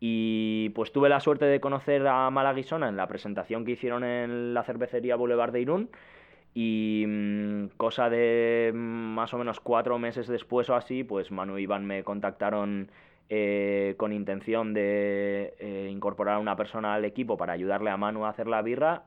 Y 0.00 0.70
pues 0.70 0.92
tuve 0.92 1.08
la 1.08 1.20
suerte 1.20 1.46
de 1.46 1.60
conocer 1.60 2.06
a 2.06 2.28
Malaguisona 2.30 2.88
en 2.88 2.96
la 2.96 3.06
presentación 3.06 3.64
que 3.64 3.72
hicieron 3.72 4.04
en 4.04 4.52
la 4.54 4.62
cervecería 4.64 5.16
Boulevard 5.16 5.52
de 5.52 5.60
Irún. 5.60 5.90
Y 6.54 7.04
mm, 7.06 7.68
cosa 7.76 8.10
de 8.10 8.70
mm, 8.74 8.76
más 8.76 9.34
o 9.34 9.38
menos 9.38 9.60
cuatro 9.60 9.98
meses 9.98 10.26
después 10.28 10.70
o 10.70 10.74
así, 10.76 11.04
pues 11.04 11.30
Manu 11.30 11.58
y 11.58 11.62
Iván 11.62 11.84
me 11.84 12.04
contactaron 12.04 12.90
eh, 13.28 13.94
con 13.96 14.12
intención 14.12 14.74
de 14.74 15.54
eh, 15.58 15.88
incorporar 15.90 16.36
a 16.36 16.38
una 16.38 16.56
persona 16.56 16.94
al 16.94 17.04
equipo 17.04 17.36
para 17.36 17.54
ayudarle 17.54 17.90
a 17.90 17.96
Manu 17.96 18.24
a 18.24 18.30
hacer 18.30 18.46
la 18.46 18.62
birra. 18.62 19.04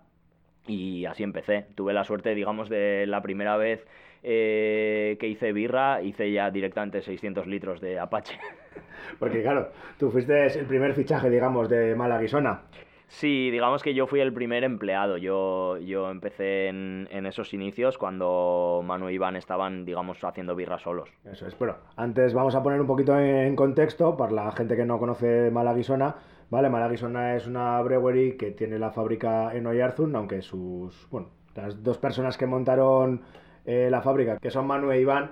Y 0.67 1.05
así 1.05 1.23
empecé. 1.23 1.67
Tuve 1.75 1.93
la 1.93 2.03
suerte, 2.03 2.35
digamos, 2.35 2.69
de 2.69 3.05
la 3.07 3.21
primera 3.21 3.55
vez 3.55 3.85
eh, 4.23 5.17
que 5.19 5.27
hice 5.27 5.53
birra, 5.53 6.01
hice 6.01 6.31
ya 6.31 6.49
directamente 6.51 7.01
600 7.01 7.47
litros 7.47 7.81
de 7.81 7.99
Apache. 7.99 8.37
Porque 9.19 9.41
claro, 9.41 9.69
tú 9.97 10.11
fuiste 10.11 10.59
el 10.59 10.65
primer 10.65 10.93
fichaje, 10.93 11.29
digamos, 11.29 11.69
de 11.69 11.95
Malaguisona. 11.95 12.61
Sí, 13.09 13.49
digamos 13.51 13.83
que 13.83 13.93
yo 13.93 14.05
fui 14.05 14.19
el 14.19 14.33
primer 14.33 14.65
empleado. 14.65 15.17
Yo, 15.17 15.77
yo 15.77 16.11
empecé 16.11 16.67
en, 16.67 17.07
en 17.09 17.25
esos 17.25 17.53
inicios 17.53 17.97
cuando 17.97 18.81
Manu 18.83 19.09
y 19.09 19.13
Iván 19.13 19.37
estaban, 19.37 19.85
digamos, 19.85 20.21
haciendo 20.23 20.55
birra 20.55 20.77
solos. 20.77 21.09
Eso 21.23 21.47
es. 21.47 21.57
Bueno, 21.57 21.75
antes 21.95 22.33
vamos 22.33 22.53
a 22.55 22.61
poner 22.61 22.81
un 22.81 22.87
poquito 22.87 23.17
en 23.17 23.55
contexto 23.55 24.17
para 24.17 24.33
la 24.33 24.51
gente 24.51 24.75
que 24.75 24.85
no 24.85 24.99
conoce 24.99 25.49
Malaguisona. 25.51 26.15
Vale, 26.49 26.69
Malaguisona 26.69 27.35
es 27.35 27.47
una 27.47 27.81
brewery 27.81 28.37
que 28.37 28.51
tiene 28.51 28.77
la 28.77 28.91
fábrica 28.91 29.55
en 29.55 29.67
Oyarzun, 29.67 30.15
aunque 30.15 30.41
sus, 30.41 31.07
bueno, 31.09 31.29
las 31.55 31.81
dos 31.83 31.97
personas 31.97 32.37
que 32.37 32.45
montaron 32.45 33.21
eh, 33.67 33.89
la 33.91 34.01
fábrica, 34.01 34.39
que 34.39 34.49
son 34.49 34.65
Manu 34.65 34.91
e 34.91 35.01
Iván, 35.01 35.31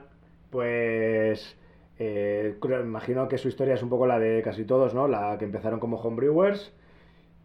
pues 0.52 1.58
eh, 1.98 2.58
imagino 2.84 3.28
que 3.28 3.38
su 3.38 3.48
historia 3.48 3.76
es 3.76 3.84
un 3.84 3.89
poco 3.89 4.06
la 4.08 4.19
de 4.19 4.41
casi 4.43 4.65
todos, 4.65 4.93
¿no? 4.93 5.08
La 5.08 5.38
que 5.38 5.45
empezaron 5.45 5.80
como 5.80 5.98
homebrewers 5.98 6.74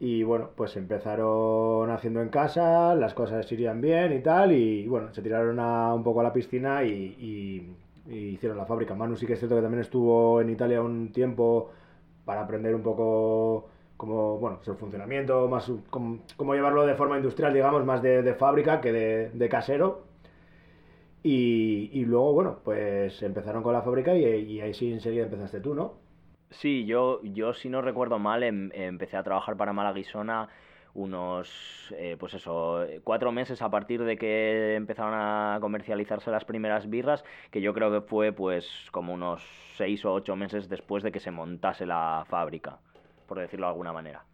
y 0.00 0.22
bueno, 0.24 0.50
pues 0.56 0.76
empezaron 0.76 1.90
haciendo 1.90 2.22
en 2.22 2.30
casa, 2.30 2.94
las 2.94 3.14
cosas 3.14 3.50
irían 3.52 3.80
bien 3.80 4.12
y 4.12 4.20
tal, 4.20 4.52
y 4.52 4.88
bueno, 4.88 5.12
se 5.14 5.22
tiraron 5.22 5.60
a, 5.60 5.94
un 5.94 6.02
poco 6.02 6.20
a 6.20 6.24
la 6.24 6.32
piscina 6.32 6.84
y, 6.84 7.76
hicieron 8.08 8.58
la 8.58 8.66
fábrica. 8.66 8.94
Manu 8.94 9.16
sí 9.16 9.26
que 9.26 9.34
es 9.34 9.38
cierto 9.38 9.56
que 9.56 9.62
también 9.62 9.82
estuvo 9.82 10.40
en 10.40 10.50
Italia 10.50 10.82
un 10.82 11.12
tiempo 11.12 11.70
para 12.24 12.42
aprender 12.42 12.74
un 12.74 12.82
poco 12.82 13.68
cómo, 13.96 14.38
bueno, 14.38 14.58
su 14.62 14.74
funcionamiento, 14.76 15.48
más 15.48 15.70
cómo 15.90 16.54
llevarlo 16.54 16.86
de 16.86 16.94
forma 16.94 17.16
industrial, 17.16 17.54
digamos, 17.54 17.84
más 17.84 18.02
de, 18.02 18.22
de 18.22 18.34
fábrica 18.34 18.80
que 18.80 18.92
de, 18.92 19.30
de 19.30 19.48
casero. 19.48 20.09
Y, 21.22 21.90
y 21.92 22.04
luego, 22.04 22.32
bueno, 22.32 22.58
pues 22.64 23.22
empezaron 23.22 23.62
con 23.62 23.74
la 23.74 23.82
fábrica 23.82 24.16
y, 24.16 24.60
ahí 24.60 24.72
sí 24.72 24.92
enseguida 24.92 25.24
empezaste 25.24 25.60
tú, 25.60 25.74
¿no? 25.74 25.94
Sí, 26.50 26.84
yo, 26.86 27.22
yo 27.22 27.52
si 27.52 27.68
no 27.68 27.82
recuerdo 27.82 28.18
mal, 28.18 28.42
em- 28.42 28.70
empecé 28.72 29.16
a 29.16 29.22
trabajar 29.22 29.56
para 29.56 29.72
Malaguisona 29.72 30.48
unos, 30.94 31.94
eh, 31.96 32.16
pues 32.18 32.34
eso, 32.34 32.84
cuatro 33.04 33.30
meses 33.32 33.62
a 33.62 33.70
partir 33.70 34.02
de 34.02 34.16
que 34.16 34.74
empezaron 34.74 35.14
a 35.14 35.58
comercializarse 35.60 36.30
las 36.30 36.44
primeras 36.44 36.90
birras, 36.90 37.24
que 37.50 37.60
yo 37.60 37.72
creo 37.74 37.92
que 37.92 38.00
fue 38.00 38.32
pues 38.32 38.88
como 38.90 39.14
unos 39.14 39.46
seis 39.76 40.04
o 40.04 40.12
ocho 40.12 40.34
meses 40.34 40.68
después 40.68 41.02
de 41.04 41.12
que 41.12 41.20
se 41.20 41.30
montase 41.30 41.86
la 41.86 42.24
fábrica, 42.28 42.78
por 43.28 43.38
decirlo 43.38 43.66
de 43.66 43.70
alguna 43.70 43.92
manera. 43.92 44.24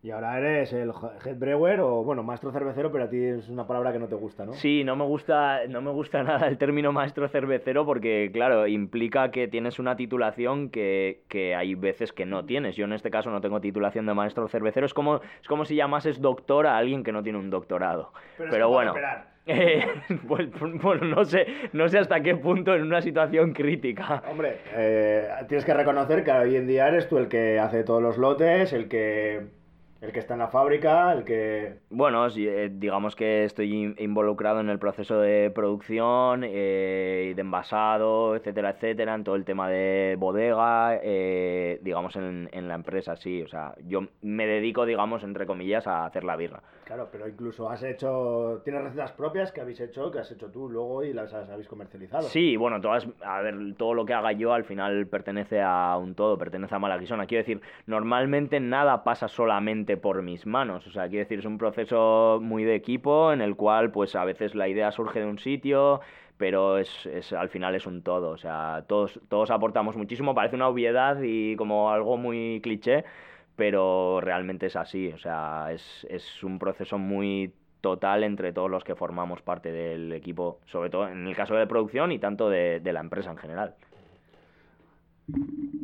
Y 0.00 0.12
ahora 0.12 0.38
eres 0.38 0.72
el 0.72 0.92
head 1.24 1.36
brewer 1.36 1.80
o, 1.80 2.04
bueno, 2.04 2.22
maestro 2.22 2.52
cervecero, 2.52 2.92
pero 2.92 3.04
a 3.04 3.08
ti 3.08 3.20
es 3.20 3.48
una 3.48 3.66
palabra 3.66 3.92
que 3.92 3.98
no 3.98 4.06
te 4.06 4.14
gusta, 4.14 4.46
¿no? 4.46 4.52
Sí, 4.52 4.84
no 4.84 4.94
me 4.94 5.04
gusta, 5.04 5.66
no 5.68 5.82
me 5.82 5.90
gusta 5.90 6.22
nada 6.22 6.46
el 6.46 6.56
término 6.56 6.92
maestro 6.92 7.26
cervecero 7.28 7.84
porque, 7.84 8.30
claro, 8.32 8.68
implica 8.68 9.32
que 9.32 9.48
tienes 9.48 9.80
una 9.80 9.96
titulación 9.96 10.70
que, 10.70 11.22
que 11.26 11.56
hay 11.56 11.74
veces 11.74 12.12
que 12.12 12.26
no 12.26 12.44
tienes. 12.44 12.76
Yo 12.76 12.84
en 12.84 12.92
este 12.92 13.10
caso 13.10 13.30
no 13.30 13.40
tengo 13.40 13.60
titulación 13.60 14.06
de 14.06 14.14
maestro 14.14 14.46
cervecero. 14.46 14.86
Es 14.86 14.94
como, 14.94 15.20
es 15.42 15.48
como 15.48 15.64
si 15.64 15.74
llamases 15.74 16.20
doctor 16.20 16.68
a 16.68 16.76
alguien 16.76 17.02
que 17.02 17.10
no 17.10 17.24
tiene 17.24 17.38
un 17.40 17.50
doctorado. 17.50 18.12
Pero 18.36 18.50
Pero, 18.50 18.68
bueno, 18.68 18.94
eh, 19.46 19.84
pues, 20.28 20.48
bueno, 20.80 21.06
no 21.06 21.24
sé, 21.24 21.46
no 21.72 21.88
sé 21.88 21.98
hasta 21.98 22.20
qué 22.20 22.36
punto 22.36 22.72
en 22.72 22.82
una 22.82 23.00
situación 23.02 23.52
crítica. 23.52 24.22
Hombre, 24.30 24.58
eh, 24.74 25.28
tienes 25.48 25.64
que 25.64 25.74
reconocer 25.74 26.22
que 26.22 26.30
hoy 26.30 26.54
en 26.54 26.68
día 26.68 26.86
eres 26.86 27.08
tú 27.08 27.18
el 27.18 27.26
que 27.26 27.58
hace 27.58 27.82
todos 27.82 28.00
los 28.00 28.16
lotes, 28.16 28.72
el 28.72 28.88
que, 28.88 29.57
el 30.00 30.12
que 30.12 30.20
está 30.20 30.34
en 30.34 30.40
la 30.40 30.48
fábrica, 30.48 31.12
el 31.12 31.24
que... 31.24 31.78
Bueno, 31.90 32.26
eh, 32.36 32.70
digamos 32.72 33.16
que 33.16 33.44
estoy 33.44 33.72
in- 33.74 33.96
involucrado 33.98 34.60
en 34.60 34.68
el 34.68 34.78
proceso 34.78 35.20
de 35.20 35.50
producción, 35.52 36.44
eh, 36.44 37.28
y 37.30 37.34
de 37.34 37.40
envasado, 37.40 38.36
etcétera, 38.36 38.70
etcétera, 38.70 39.14
en 39.14 39.24
todo 39.24 39.34
el 39.34 39.44
tema 39.44 39.68
de 39.68 40.16
bodega, 40.18 41.00
eh, 41.02 41.80
digamos 41.82 42.14
en, 42.16 42.48
en 42.52 42.68
la 42.68 42.74
empresa, 42.74 43.16
sí. 43.16 43.42
O 43.42 43.48
sea, 43.48 43.74
yo 43.86 44.02
me 44.22 44.46
dedico, 44.46 44.86
digamos, 44.86 45.24
entre 45.24 45.46
comillas, 45.46 45.86
a 45.86 46.06
hacer 46.06 46.22
la 46.24 46.36
birra. 46.36 46.62
Claro, 46.84 47.08
pero 47.10 47.28
incluso 47.28 47.68
has 47.68 47.82
hecho... 47.82 48.62
Tienes 48.64 48.82
recetas 48.82 49.12
propias 49.12 49.52
que 49.52 49.60
habéis 49.60 49.80
hecho, 49.80 50.10
que 50.10 50.20
has 50.20 50.30
hecho 50.30 50.50
tú 50.50 50.70
luego 50.70 51.02
y 51.04 51.12
las 51.12 51.34
habéis 51.34 51.68
comercializado. 51.68 52.22
Sí, 52.22 52.56
bueno, 52.56 52.80
todas, 52.80 53.06
a 53.22 53.42
ver, 53.42 53.56
todo 53.76 53.94
lo 53.94 54.06
que 54.06 54.14
haga 54.14 54.32
yo 54.32 54.52
al 54.54 54.64
final 54.64 55.06
pertenece 55.06 55.60
a 55.60 55.96
un 55.98 56.14
todo, 56.14 56.38
pertenece 56.38 56.74
a 56.74 56.78
Malaguisona. 56.78 57.26
Quiero 57.26 57.42
decir, 57.42 57.60
normalmente 57.86 58.60
nada 58.60 59.04
pasa 59.04 59.28
solamente 59.28 59.87
por 59.96 60.22
mis 60.22 60.46
manos. 60.46 60.86
O 60.86 60.90
sea, 60.90 61.08
quiero 61.08 61.24
decir, 61.24 61.38
es 61.38 61.44
un 61.44 61.58
proceso 61.58 62.38
muy 62.42 62.64
de 62.64 62.74
equipo 62.74 63.32
en 63.32 63.40
el 63.40 63.56
cual, 63.56 63.90
pues 63.90 64.14
a 64.16 64.24
veces 64.24 64.54
la 64.54 64.68
idea 64.68 64.92
surge 64.92 65.20
de 65.20 65.26
un 65.26 65.38
sitio, 65.38 66.00
pero 66.36 66.78
es, 66.78 67.06
es 67.06 67.32
al 67.32 67.48
final 67.48 67.74
es 67.74 67.86
un 67.86 68.02
todo. 68.02 68.30
O 68.30 68.36
sea, 68.38 68.84
todos, 68.88 69.20
todos 69.28 69.50
aportamos 69.50 69.96
muchísimo. 69.96 70.34
Parece 70.34 70.56
una 70.56 70.68
obviedad 70.68 71.18
y 71.22 71.56
como 71.56 71.90
algo 71.90 72.16
muy 72.16 72.60
cliché, 72.62 73.04
pero 73.56 74.20
realmente 74.20 74.66
es 74.66 74.76
así. 74.76 75.08
O 75.12 75.18
sea, 75.18 75.68
es, 75.72 76.06
es 76.10 76.42
un 76.44 76.58
proceso 76.58 76.98
muy 76.98 77.52
total 77.80 78.24
entre 78.24 78.52
todos 78.52 78.70
los 78.70 78.84
que 78.84 78.94
formamos 78.96 79.42
parte 79.42 79.72
del 79.72 80.12
equipo, 80.12 80.60
sobre 80.66 80.90
todo 80.90 81.08
en 81.08 81.26
el 81.26 81.36
caso 81.36 81.54
de 81.54 81.66
producción 81.66 82.12
y 82.12 82.18
tanto 82.18 82.50
de, 82.50 82.80
de 82.80 82.92
la 82.92 83.00
empresa 83.00 83.30
en 83.30 83.38
general. 83.38 83.76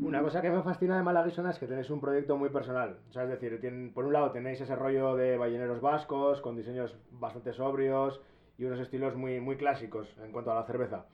Una 0.00 0.22
cosa 0.22 0.40
que 0.40 0.50
me 0.50 0.62
fascina 0.62 0.96
de 0.96 1.02
Malaguisona 1.02 1.50
es 1.50 1.58
que 1.58 1.66
tenéis 1.66 1.90
un 1.90 2.00
proyecto 2.00 2.36
muy 2.36 2.48
personal. 2.48 2.98
O 3.10 3.12
sea, 3.12 3.24
es 3.24 3.28
decir, 3.28 3.60
por 3.92 4.06
un 4.06 4.12
lado 4.12 4.30
tenéis 4.30 4.60
ese 4.60 4.74
rollo 4.74 5.16
de 5.16 5.36
balleneros 5.36 5.80
vascos, 5.80 6.40
con 6.40 6.56
diseños 6.56 6.96
bastante 7.10 7.52
sobrios 7.52 8.20
y 8.56 8.64
unos 8.64 8.80
estilos 8.80 9.16
muy, 9.16 9.40
muy 9.40 9.56
clásicos 9.56 10.08
en 10.22 10.32
cuanto 10.32 10.52
a 10.52 10.54
la 10.54 10.64
cerveza. 10.64 11.04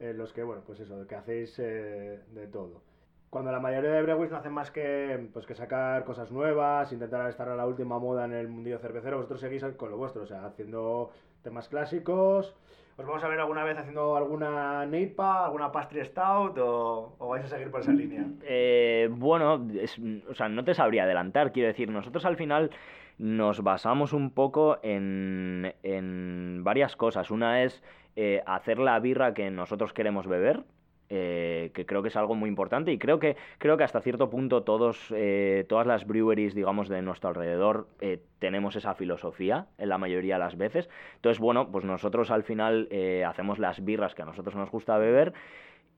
En 0.00 0.16
los 0.18 0.32
que, 0.32 0.42
bueno, 0.42 0.62
pues 0.66 0.80
eso, 0.80 1.06
que 1.06 1.14
hacéis 1.14 1.58
eh, 1.58 2.20
de 2.32 2.46
todo. 2.48 2.82
Cuando 3.28 3.52
la 3.52 3.60
mayoría 3.60 3.90
de 3.90 4.02
brewers 4.02 4.32
no 4.32 4.38
hacen 4.38 4.52
más 4.52 4.72
que, 4.72 5.28
pues, 5.32 5.46
que 5.46 5.54
sacar 5.54 6.04
cosas 6.04 6.32
nuevas, 6.32 6.92
intentar 6.92 7.28
estar 7.28 7.48
a 7.48 7.54
la 7.54 7.66
última 7.66 7.98
moda 8.00 8.24
en 8.24 8.32
el 8.32 8.48
mundillo 8.48 8.78
cervecero, 8.80 9.18
vosotros 9.18 9.40
seguís 9.40 9.64
con 9.76 9.90
lo 9.90 9.96
vuestro, 9.96 10.22
o 10.22 10.26
sea, 10.26 10.46
haciendo 10.46 11.10
temas 11.42 11.68
clásicos. 11.68 12.54
¿Os 13.00 13.06
vamos 13.06 13.24
a 13.24 13.28
ver 13.28 13.40
alguna 13.40 13.64
vez 13.64 13.78
haciendo 13.78 14.14
alguna 14.16 14.84
NEIPA, 14.84 15.46
alguna 15.46 15.72
pastry 15.72 16.04
stout 16.04 16.58
o, 16.58 17.14
o 17.18 17.28
vais 17.28 17.42
a 17.44 17.48
seguir 17.48 17.70
por 17.70 17.80
esa 17.80 17.92
línea? 17.92 18.26
Eh, 18.42 19.08
bueno, 19.10 19.66
es- 19.80 19.98
o 20.28 20.34
sea, 20.34 20.48
no 20.50 20.62
te 20.64 20.74
sabría 20.74 21.04
adelantar, 21.04 21.50
quiero 21.52 21.68
decir, 21.68 21.88
nosotros 21.90 22.26
al 22.26 22.36
final 22.36 22.70
nos 23.16 23.62
basamos 23.62 24.12
un 24.12 24.30
poco 24.30 24.78
en, 24.82 25.74
en 25.82 26.62
varias 26.62 26.94
cosas. 26.94 27.30
Una 27.30 27.62
es 27.62 27.82
eh, 28.16 28.42
hacer 28.46 28.78
la 28.78 28.98
birra 29.00 29.32
que 29.32 29.50
nosotros 29.50 29.92
queremos 29.94 30.26
beber, 30.26 30.64
eh, 31.12 31.72
que 31.74 31.86
creo 31.86 32.02
que 32.02 32.08
es 32.08 32.14
algo 32.14 32.36
muy 32.36 32.48
importante 32.48 32.92
y 32.92 32.98
creo 32.98 33.18
que, 33.18 33.36
creo 33.58 33.76
que 33.76 33.82
hasta 33.82 34.00
cierto 34.00 34.30
punto 34.30 34.62
todos, 34.62 35.12
eh, 35.12 35.66
todas 35.68 35.84
las 35.84 36.06
breweries, 36.06 36.54
digamos, 36.54 36.88
de 36.88 37.02
nuestro 37.02 37.30
alrededor 37.30 37.88
eh, 38.00 38.20
tenemos 38.38 38.76
esa 38.76 38.94
filosofía 38.94 39.66
en 39.78 39.88
la 39.88 39.98
mayoría 39.98 40.36
de 40.36 40.38
las 40.38 40.56
veces. 40.56 40.88
Entonces, 41.16 41.40
bueno, 41.40 41.72
pues 41.72 41.84
nosotros 41.84 42.30
al 42.30 42.44
final 42.44 42.88
hacemos 43.26 43.58
las 43.58 43.84
birras 43.84 44.14
que 44.14 44.22
a 44.22 44.24
nosotros 44.24 44.54
nos 44.54 44.70
gusta 44.70 44.98
beber 44.98 45.32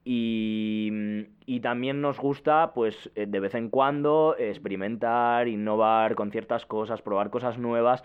y, 0.02 0.90
y 1.44 1.60
también 1.60 2.00
nos 2.00 2.18
gusta, 2.18 2.72
pues, 2.74 3.10
de 3.14 3.40
vez 3.40 3.54
en 3.54 3.68
cuando 3.68 4.34
experimentar, 4.38 5.46
innovar 5.46 6.14
con 6.14 6.30
ciertas 6.30 6.64
cosas, 6.64 7.02
probar 7.02 7.28
cosas 7.28 7.58
nuevas. 7.58 8.02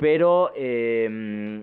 Pero 0.00 0.50
eh, 0.56 1.62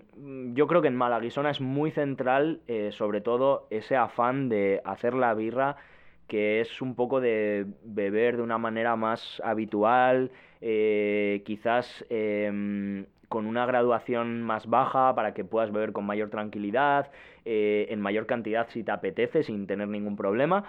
yo 0.54 0.68
creo 0.68 0.84
que 0.84 0.90
en 0.90 0.96
Malaguisona 0.96 1.50
es 1.50 1.60
muy 1.60 1.90
central, 1.90 2.62
eh, 2.68 2.92
sobre 2.92 3.20
todo, 3.20 3.66
ese 3.72 3.96
afán 3.96 4.48
de 4.48 4.80
hacer 4.86 5.16
la 5.16 5.34
birra, 5.34 5.78
que 6.28 6.62
es 6.62 6.80
un 6.80 6.94
poco 6.94 7.20
de 7.20 7.66
beber 7.84 8.38
de 8.38 8.44
una 8.44 8.60
manera 8.60 8.96
más 8.96 9.42
habitual, 9.44 10.32
eh, 10.62 11.42
quizás 11.48 12.06
em, 12.10 13.08
con 13.28 13.48
una 13.48 13.66
graduación 13.66 14.44
más 14.44 14.68
baja 14.68 15.16
para 15.16 15.34
que 15.34 15.44
puedas 15.44 15.72
beber 15.72 15.92
con 15.92 16.06
mayor 16.06 16.30
tranquilidad, 16.30 17.10
en 17.44 18.02
mayor 18.02 18.28
cantidad 18.28 18.68
si 18.70 18.84
te 18.84 18.92
apetece, 18.92 19.42
sin 19.42 19.66
tener 19.66 19.88
ningún 19.88 20.16
problema. 20.16 20.66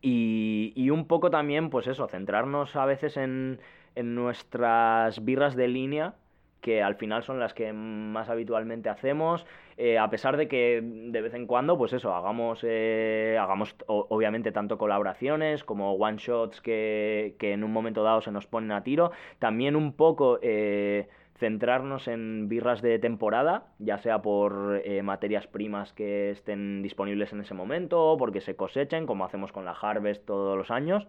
Y, 0.00 0.72
y 0.74 0.90
un 0.90 1.06
poco 1.06 1.30
también, 1.30 1.70
pues 1.70 1.86
eso, 1.86 2.08
centrarnos 2.08 2.74
a 2.74 2.86
veces 2.86 3.16
en, 3.16 3.60
en 3.94 4.14
nuestras 4.14 5.24
birras 5.24 5.54
de 5.54 5.68
línea, 5.68 6.14
que 6.62 6.80
al 6.80 6.94
final 6.94 7.24
son 7.24 7.40
las 7.40 7.52
que 7.52 7.72
más 7.74 8.30
habitualmente 8.30 8.88
hacemos, 8.88 9.44
eh, 9.76 9.98
a 9.98 10.08
pesar 10.08 10.36
de 10.36 10.46
que 10.48 10.80
de 10.82 11.20
vez 11.20 11.34
en 11.34 11.46
cuando, 11.46 11.76
pues 11.76 11.92
eso, 11.92 12.14
hagamos, 12.14 12.60
eh, 12.62 13.36
hagamos 13.38 13.74
obviamente 13.88 14.52
tanto 14.52 14.78
colaboraciones 14.78 15.64
como 15.64 15.92
one 15.94 16.18
shots 16.18 16.60
que, 16.60 17.34
que 17.38 17.52
en 17.52 17.64
un 17.64 17.72
momento 17.72 18.04
dado 18.04 18.22
se 18.22 18.30
nos 18.30 18.46
ponen 18.46 18.70
a 18.70 18.84
tiro, 18.84 19.10
también 19.40 19.74
un 19.74 19.92
poco 19.92 20.38
eh, 20.40 21.08
centrarnos 21.36 22.06
en 22.06 22.48
birras 22.48 22.80
de 22.80 23.00
temporada, 23.00 23.66
ya 23.80 23.98
sea 23.98 24.22
por 24.22 24.80
materias 25.02 25.48
primas 25.48 25.92
que 25.92 26.30
estén 26.30 26.82
disponibles 26.82 27.32
en 27.32 27.40
ese 27.40 27.54
momento, 27.54 28.12
o 28.12 28.16
porque 28.16 28.40
se 28.40 28.54
cosechen, 28.54 29.06
como 29.06 29.24
hacemos 29.24 29.50
con 29.50 29.64
la 29.64 29.72
Harvest 29.72 30.24
todos 30.24 30.56
los 30.56 30.70
años. 30.70 31.08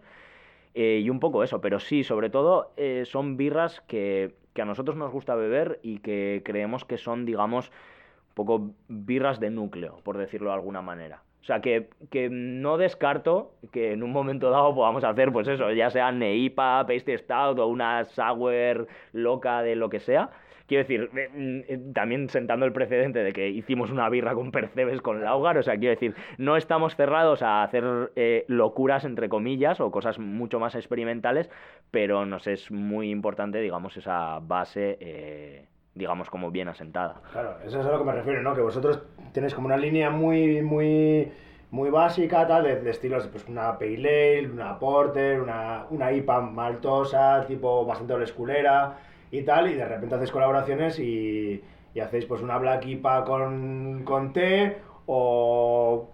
Y 0.74 1.08
un 1.08 1.20
poco 1.20 1.44
eso, 1.44 1.60
pero 1.60 1.78
sí, 1.78 2.02
sobre 2.02 2.30
todo 2.30 2.72
son 3.04 3.36
birras 3.36 3.80
que, 3.82 4.34
que 4.54 4.62
a 4.62 4.64
nosotros 4.64 4.96
nos 4.96 5.12
gusta 5.12 5.34
beber 5.34 5.80
y 5.82 5.98
que 5.98 6.42
creemos 6.44 6.84
que 6.84 6.96
son, 6.96 7.26
digamos, 7.26 7.68
un 7.68 8.34
poco 8.34 8.70
birras 8.88 9.40
de 9.40 9.50
núcleo, 9.50 10.00
por 10.04 10.16
decirlo 10.16 10.50
de 10.50 10.54
alguna 10.54 10.80
manera. 10.80 11.22
O 11.42 11.46
sea, 11.46 11.60
que, 11.60 11.90
que 12.10 12.30
no 12.30 12.78
descarto 12.78 13.52
que 13.70 13.92
en 13.92 14.02
un 14.02 14.12
momento 14.12 14.48
dado 14.48 14.74
podamos 14.74 15.04
hacer, 15.04 15.30
pues 15.30 15.46
eso, 15.46 15.70
ya 15.72 15.90
sea 15.90 16.10
Neipa, 16.10 16.86
Pasty 16.86 17.18
Stout 17.18 17.58
o 17.58 17.66
una 17.66 18.04
Sour 18.06 18.86
loca 19.12 19.60
de 19.60 19.76
lo 19.76 19.90
que 19.90 20.00
sea. 20.00 20.30
Quiero 20.66 20.84
decir, 20.84 21.10
eh, 21.14 21.28
mm, 21.28 21.60
eh, 21.68 21.80
también 21.92 22.28
sentando 22.30 22.64
el 22.64 22.72
precedente 22.72 23.22
de 23.22 23.32
que 23.32 23.48
hicimos 23.48 23.90
una 23.90 24.08
birra 24.08 24.34
con 24.34 24.50
percebes 24.50 25.02
con 25.02 25.22
Laugar, 25.22 25.58
o 25.58 25.62
sea, 25.62 25.76
quiero 25.76 25.90
decir, 25.90 26.14
no 26.38 26.56
estamos 26.56 26.96
cerrados 26.96 27.42
a 27.42 27.62
hacer 27.62 28.12
eh, 28.16 28.44
locuras, 28.48 29.04
entre 29.04 29.28
comillas, 29.28 29.80
o 29.80 29.90
cosas 29.90 30.18
mucho 30.18 30.58
más 30.58 30.74
experimentales, 30.74 31.50
pero 31.90 32.24
nos 32.24 32.46
es 32.46 32.70
muy 32.70 33.10
importante, 33.10 33.60
digamos, 33.60 33.96
esa 33.96 34.38
base, 34.40 35.68
digamos, 35.94 36.30
como 36.30 36.50
bien 36.50 36.68
asentada. 36.68 37.20
Claro, 37.32 37.58
eso 37.64 37.80
es 37.80 37.86
a 37.86 37.92
lo 37.92 37.98
que 37.98 38.04
me 38.04 38.12
refiero, 38.12 38.42
¿no? 38.42 38.54
Que 38.54 38.62
vosotros 38.62 39.02
tenéis 39.32 39.54
como 39.54 39.66
una 39.66 39.76
línea 39.76 40.10
muy, 40.10 40.62
muy, 40.62 41.30
muy 41.70 41.90
básica, 41.90 42.46
tal, 42.46 42.64
de, 42.64 42.80
de 42.80 42.90
estilos, 42.90 43.26
pues 43.28 43.46
una 43.48 43.78
Pale 43.78 43.96
Ale, 43.96 44.50
una 44.50 44.78
Porter, 44.78 45.40
una, 45.40 45.86
una 45.90 46.10
IPA 46.10 46.40
maltosa, 46.40 47.44
tipo 47.46 47.84
bastante 47.84 48.14
olesculera 48.14 48.96
y 49.30 49.42
tal, 49.42 49.70
y 49.70 49.74
de 49.74 49.84
repente 49.86 50.14
hacéis 50.14 50.30
colaboraciones 50.30 50.98
y, 50.98 51.62
y 51.94 52.00
hacéis 52.00 52.26
pues 52.26 52.42
una 52.42 52.58
Black 52.58 52.86
IPA 52.86 53.24
con, 53.24 54.02
con 54.04 54.32
té 54.32 54.76
o, 55.06 56.08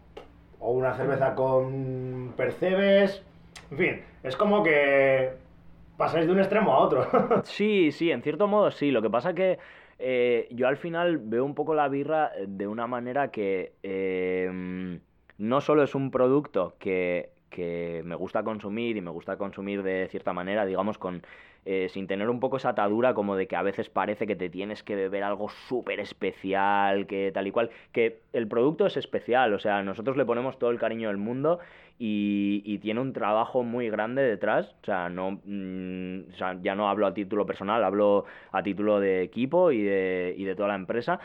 o 0.58 0.70
una 0.72 0.94
cerveza 0.94 1.34
con 1.34 2.34
percebes, 2.36 3.22
en 3.70 3.78
fin, 3.78 4.00
es 4.22 4.36
como 4.36 4.62
que 4.62 5.30
pasáis 5.96 6.26
de 6.26 6.32
un 6.32 6.38
extremo 6.38 6.72
a 6.72 6.78
otro. 6.78 7.06
Sí, 7.44 7.92
sí, 7.92 8.10
en 8.10 8.22
cierto 8.22 8.46
modo 8.46 8.70
sí. 8.70 8.90
Lo 8.90 9.02
que 9.02 9.10
pasa 9.10 9.34
que 9.34 9.58
eh, 9.98 10.48
yo 10.50 10.66
al 10.66 10.76
final 10.78 11.18
veo 11.18 11.44
un 11.44 11.54
poco 11.54 11.74
la 11.74 11.88
birra 11.88 12.32
de 12.46 12.66
una 12.66 12.86
manera 12.86 13.30
que 13.30 13.74
eh, 13.82 14.98
no 15.38 15.60
solo 15.60 15.82
es 15.82 15.94
un 15.94 16.10
producto 16.10 16.74
que, 16.78 17.30
que 17.50 18.02
me 18.04 18.14
gusta 18.14 18.42
consumir 18.42 18.96
y 18.96 19.02
me 19.02 19.10
gusta 19.10 19.36
consumir 19.36 19.82
de 19.82 20.08
cierta 20.10 20.32
manera, 20.32 20.64
digamos, 20.64 20.96
con 20.96 21.22
eh, 21.64 21.88
sin 21.90 22.06
tener 22.06 22.30
un 22.30 22.40
poco 22.40 22.56
esa 22.56 22.70
atadura 22.70 23.12
como 23.12 23.36
de 23.36 23.46
que 23.46 23.56
a 23.56 23.62
veces 23.62 23.90
parece 23.90 24.26
que 24.26 24.36
te 24.36 24.48
tienes 24.48 24.82
que 24.82 24.96
beber 24.96 25.22
algo 25.22 25.48
súper 25.68 26.00
especial, 26.00 27.06
que 27.06 27.30
tal 27.32 27.46
y 27.46 27.50
cual, 27.50 27.70
que 27.92 28.22
el 28.32 28.48
producto 28.48 28.86
es 28.86 28.96
especial, 28.96 29.52
o 29.52 29.58
sea, 29.58 29.82
nosotros 29.82 30.16
le 30.16 30.24
ponemos 30.24 30.58
todo 30.58 30.70
el 30.70 30.78
cariño 30.78 31.08
del 31.08 31.18
mundo 31.18 31.58
y, 31.98 32.62
y 32.64 32.78
tiene 32.78 33.00
un 33.00 33.12
trabajo 33.12 33.62
muy 33.62 33.90
grande 33.90 34.22
detrás, 34.22 34.74
o 34.82 34.86
sea, 34.86 35.10
no, 35.10 35.40
mm, 35.44 36.30
ya 36.62 36.74
no 36.74 36.88
hablo 36.88 37.06
a 37.06 37.14
título 37.14 37.44
personal, 37.44 37.84
hablo 37.84 38.24
a 38.52 38.62
título 38.62 39.00
de 39.00 39.22
equipo 39.22 39.70
y 39.70 39.82
de, 39.82 40.34
y 40.36 40.44
de 40.44 40.54
toda 40.54 40.68
la 40.68 40.76
empresa, 40.76 41.20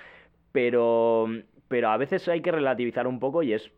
pero, 0.51 1.27
pero 1.67 1.89
a 1.89 1.97
veces 1.97 2.27
hay 2.27 2.41
que 2.41 2.51
relativizar 2.51 3.07
un 3.07 3.19
poco 3.19 3.41
y 3.43 3.53
es 3.53 3.71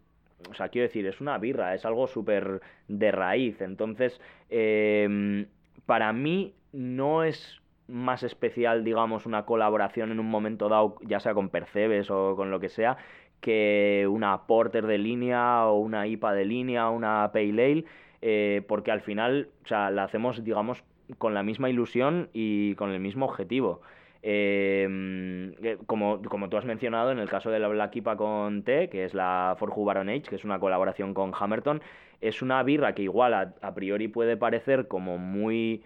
o 0.49 0.53
sea, 0.53 0.69
quiero 0.69 0.87
decir, 0.87 1.05
es 1.07 1.19
una 1.19 1.37
birra, 1.39 1.73
es 1.73 1.83
algo 1.85 2.07
súper 2.07 2.61
de 2.87 3.11
raíz. 3.11 3.59
Entonces, 3.59 4.21
eh, 4.49 5.47
para 5.87 6.13
mí 6.13 6.53
no 6.71 7.23
es 7.23 7.59
más 7.87 8.21
especial, 8.21 8.83
digamos, 8.83 9.25
una 9.25 9.45
colaboración 9.45 10.11
en 10.11 10.19
un 10.19 10.29
momento 10.29 10.69
dado, 10.69 10.97
ya 11.01 11.19
sea 11.19 11.33
con 11.33 11.49
Percebes 11.49 12.11
o 12.11 12.35
con 12.35 12.51
lo 12.51 12.59
que 12.59 12.69
sea, 12.69 12.97
que 13.39 14.05
una 14.09 14.45
Porter 14.45 14.85
de 14.85 14.97
línea 14.97 15.65
o 15.65 15.79
una 15.79 16.05
IPA 16.05 16.33
de 16.33 16.45
línea 16.45 16.89
una 16.89 17.31
Pale 17.31 17.49
Ale, 17.49 17.85
eh, 18.21 18.61
porque 18.67 18.91
al 18.91 19.01
final, 19.01 19.49
o 19.63 19.67
sea, 19.67 19.89
la 19.89 20.03
hacemos, 20.03 20.43
digamos, 20.43 20.83
con 21.17 21.33
la 21.33 21.41
misma 21.41 21.69
ilusión 21.69 22.29
y 22.33 22.75
con 22.75 22.91
el 22.91 22.99
mismo 22.99 23.25
objetivo. 23.25 23.81
Eh, 24.23 25.77
como, 25.85 26.21
como 26.23 26.49
tú 26.49 26.57
has 26.57 26.65
mencionado, 26.65 27.11
en 27.11 27.19
el 27.19 27.29
caso 27.29 27.49
de 27.49 27.59
la 27.59 27.67
Black 27.67 27.95
IPA 27.95 28.17
con 28.17 28.63
T, 28.63 28.89
que 28.89 29.05
es 29.05 29.13
la 29.13 29.55
Forju 29.59 29.85
Baron 29.85 30.09
Age, 30.09 30.23
que 30.23 30.35
es 30.35 30.43
una 30.43 30.59
colaboración 30.59 31.13
con 31.13 31.31
Hammerton, 31.37 31.81
es 32.21 32.41
una 32.41 32.63
birra 32.63 32.93
que 32.93 33.03
igual 33.03 33.33
a, 33.33 33.75
priori 33.75 34.07
puede 34.07 34.37
parecer 34.37 34.87
como 34.87 35.17
muy 35.17 35.83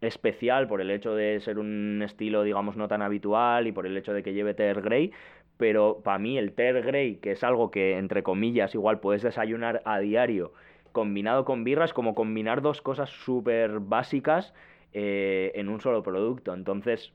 especial 0.00 0.68
por 0.68 0.80
el 0.80 0.90
hecho 0.90 1.14
de 1.14 1.40
ser 1.40 1.58
un 1.58 2.02
estilo, 2.04 2.42
digamos, 2.42 2.76
no 2.76 2.88
tan 2.88 3.02
habitual 3.02 3.66
y 3.66 3.72
por 3.72 3.86
el 3.86 3.96
hecho 3.96 4.12
de 4.12 4.22
que 4.22 4.32
lleve 4.32 4.54
Ter 4.54 4.80
Grey, 4.80 5.12
pero 5.56 6.00
para 6.02 6.18
mí 6.18 6.38
el 6.38 6.52
Ter 6.52 6.82
Grey, 6.82 7.16
que 7.16 7.32
es 7.32 7.44
algo 7.44 7.70
que, 7.70 7.98
entre 7.98 8.22
comillas, 8.22 8.74
igual 8.74 9.00
puedes 9.00 9.22
desayunar 9.22 9.82
a 9.84 9.98
diario, 9.98 10.52
combinado 10.92 11.44
con 11.44 11.64
birras, 11.64 11.92
como 11.92 12.14
combinar 12.14 12.62
dos 12.62 12.82
cosas 12.82 13.10
súper 13.10 13.80
básicas 13.80 14.54
eh, 14.92 15.52
en 15.54 15.68
un 15.68 15.80
solo 15.80 16.02
producto. 16.02 16.52
Entonces, 16.52 17.12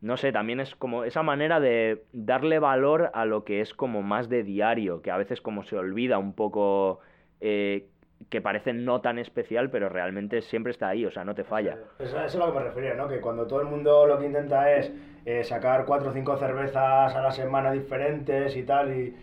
no 0.00 0.16
sé, 0.16 0.32
también 0.32 0.60
es 0.60 0.74
como 0.76 1.04
esa 1.04 1.22
manera 1.22 1.60
de 1.60 2.04
darle 2.12 2.58
valor 2.58 3.10
a 3.12 3.24
lo 3.24 3.44
que 3.44 3.60
es 3.60 3.74
como 3.74 4.02
más 4.02 4.28
de 4.28 4.42
diario, 4.42 5.02
que 5.02 5.10
a 5.10 5.16
veces 5.16 5.40
como 5.40 5.62
se 5.62 5.76
olvida 5.76 6.18
un 6.18 6.32
poco 6.32 7.00
eh, 7.40 7.86
que 8.28 8.40
parece 8.40 8.72
no 8.72 9.00
tan 9.00 9.18
especial, 9.18 9.70
pero 9.70 9.88
realmente 9.88 10.42
siempre 10.42 10.72
está 10.72 10.88
ahí, 10.88 11.04
o 11.04 11.10
sea, 11.10 11.24
no 11.24 11.34
te 11.34 11.44
falla. 11.44 11.78
Eso, 11.98 12.16
eso 12.16 12.26
es 12.26 12.34
a 12.34 12.38
lo 12.38 12.52
que 12.52 12.58
me 12.58 12.64
refería, 12.64 12.94
¿no? 12.94 13.08
Que 13.08 13.20
cuando 13.20 13.46
todo 13.46 13.60
el 13.60 13.66
mundo 13.66 14.06
lo 14.06 14.18
que 14.18 14.26
intenta 14.26 14.72
es 14.72 14.92
eh, 15.24 15.44
sacar 15.44 15.84
cuatro 15.84 16.10
o 16.10 16.12
cinco 16.12 16.36
cervezas 16.36 17.14
a 17.14 17.20
la 17.20 17.30
semana 17.32 17.72
diferentes 17.72 18.56
y 18.56 18.62
tal, 18.62 18.96
y, 18.96 19.16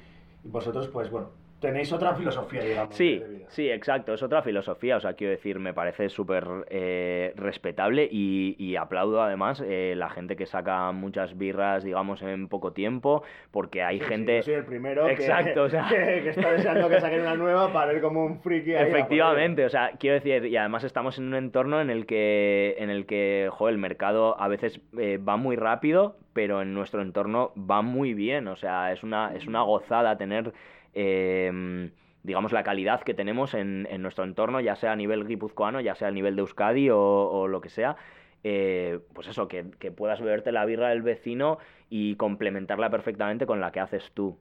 y 0.44 0.48
vosotros, 0.48 0.88
pues 0.90 1.10
bueno, 1.10 1.30
tenéis 1.60 1.92
otra 1.92 2.14
filosofía, 2.14 2.62
digamos. 2.64 2.96
Sí, 2.96 3.18
de 3.20 3.28
vida. 3.28 3.46
sí, 3.50 3.70
exacto, 3.70 4.14
es 4.14 4.22
otra 4.22 4.42
filosofía, 4.44 4.98
o 4.98 5.00
sea, 5.00 5.14
quiero 5.14 5.32
decir, 5.32 5.60
me 5.60 5.74
parece 5.74 6.10
súper 6.10 6.46
eh, 6.70 7.34
respetable 7.36 8.08
y, 8.12 8.56
y 8.60 8.76
aplaudo 8.76 9.22
además 9.22 9.64
eh, 9.66 9.94
la 9.98 10.10
gente 10.10 10.36
que 10.36 10.46
saca 10.46 10.92
muchas 10.92 11.38
birras, 11.38 11.84
digamos, 11.84 12.22
en 12.22 12.48
poco 12.48 12.74
tiempo, 12.74 13.24
porque 13.52 13.82
hay 13.84 13.98
Sí, 13.98 14.04
sí, 14.04 14.10
gente... 14.10 14.38
yo 14.38 14.44
soy 14.44 14.54
el 14.54 14.66
primero 14.66 15.06
que- 15.08 15.14
Exacto, 15.14 15.64
o 15.64 15.70
sea- 15.70 15.88
que, 15.90 16.22
que 16.24 16.30
está 16.30 16.52
deseando 16.52 16.90
que 16.90 17.02
saquen 17.02 17.22
una 17.22 17.36
nueva 17.36 17.74
para 17.74 17.94
ir 17.94 18.02
como 18.02 18.24
un 18.26 18.40
friki 18.40 18.76
ahí 18.76 18.90
Efectivamente, 18.90 19.66
o 19.66 19.70
sea, 19.70 19.92
quiero 20.00 20.16
decir, 20.16 20.46
y 20.46 20.58
además 20.58 20.84
estamos 20.84 21.18
en 21.18 21.26
un 21.28 21.36
entorno 21.36 21.82
en 21.82 21.90
el 21.90 22.06
que, 22.06 22.76
en 22.78 22.90
el 22.90 23.06
que, 23.06 23.50
joder, 23.52 23.74
el 23.74 23.80
mercado 23.80 24.40
a 24.40 24.48
veces 24.48 24.80
eh, 24.98 25.18
va 25.18 25.38
muy 25.38 25.56
rápido, 25.56 26.18
pero 26.34 26.62
en 26.62 26.74
nuestro 26.76 27.02
entorno 27.02 27.52
va 27.58 27.82
muy 27.82 28.14
bien, 28.14 28.48
o 28.48 28.56
sea, 28.56 28.92
es 28.92 29.02
una, 29.02 29.34
es 29.36 29.48
una 29.48 29.62
gozada 29.64 30.18
tener, 30.18 30.54
eh, 30.94 31.92
digamos, 32.24 32.52
la 32.52 32.64
calidad 32.64 33.02
que 33.04 33.14
tenemos 33.14 33.54
en, 33.54 33.88
en 33.90 34.02
nuestro 34.02 34.24
entorno, 34.26 34.60
ya 34.60 34.76
sea 34.76 34.92
a 34.92 34.96
nivel 34.96 35.28
guipuzcoano, 35.28 35.80
ya 35.82 35.96
sea 35.96 36.10
a 36.10 36.12
nivel 36.12 36.36
de 36.36 36.42
Euskadi 36.42 36.90
o, 36.90 37.00
o 37.00 37.48
lo 37.48 37.62
que 37.62 37.70
sea. 37.70 37.96
eh, 38.44 39.00
pues 39.14 39.28
eso, 39.28 39.48
que, 39.48 39.72
que 39.80 39.92
puedas 39.92 40.22
beberte 40.22 40.52
la 40.52 40.66
birra 40.66 40.90
del 40.90 41.02
vecino 41.02 41.58
y 41.90 42.16
complementarla 42.16 42.90
perfectamente 42.90 43.46
con 43.46 43.60
la 43.60 43.72
que 43.72 43.80
haces 43.80 44.12
tú. 44.14 44.38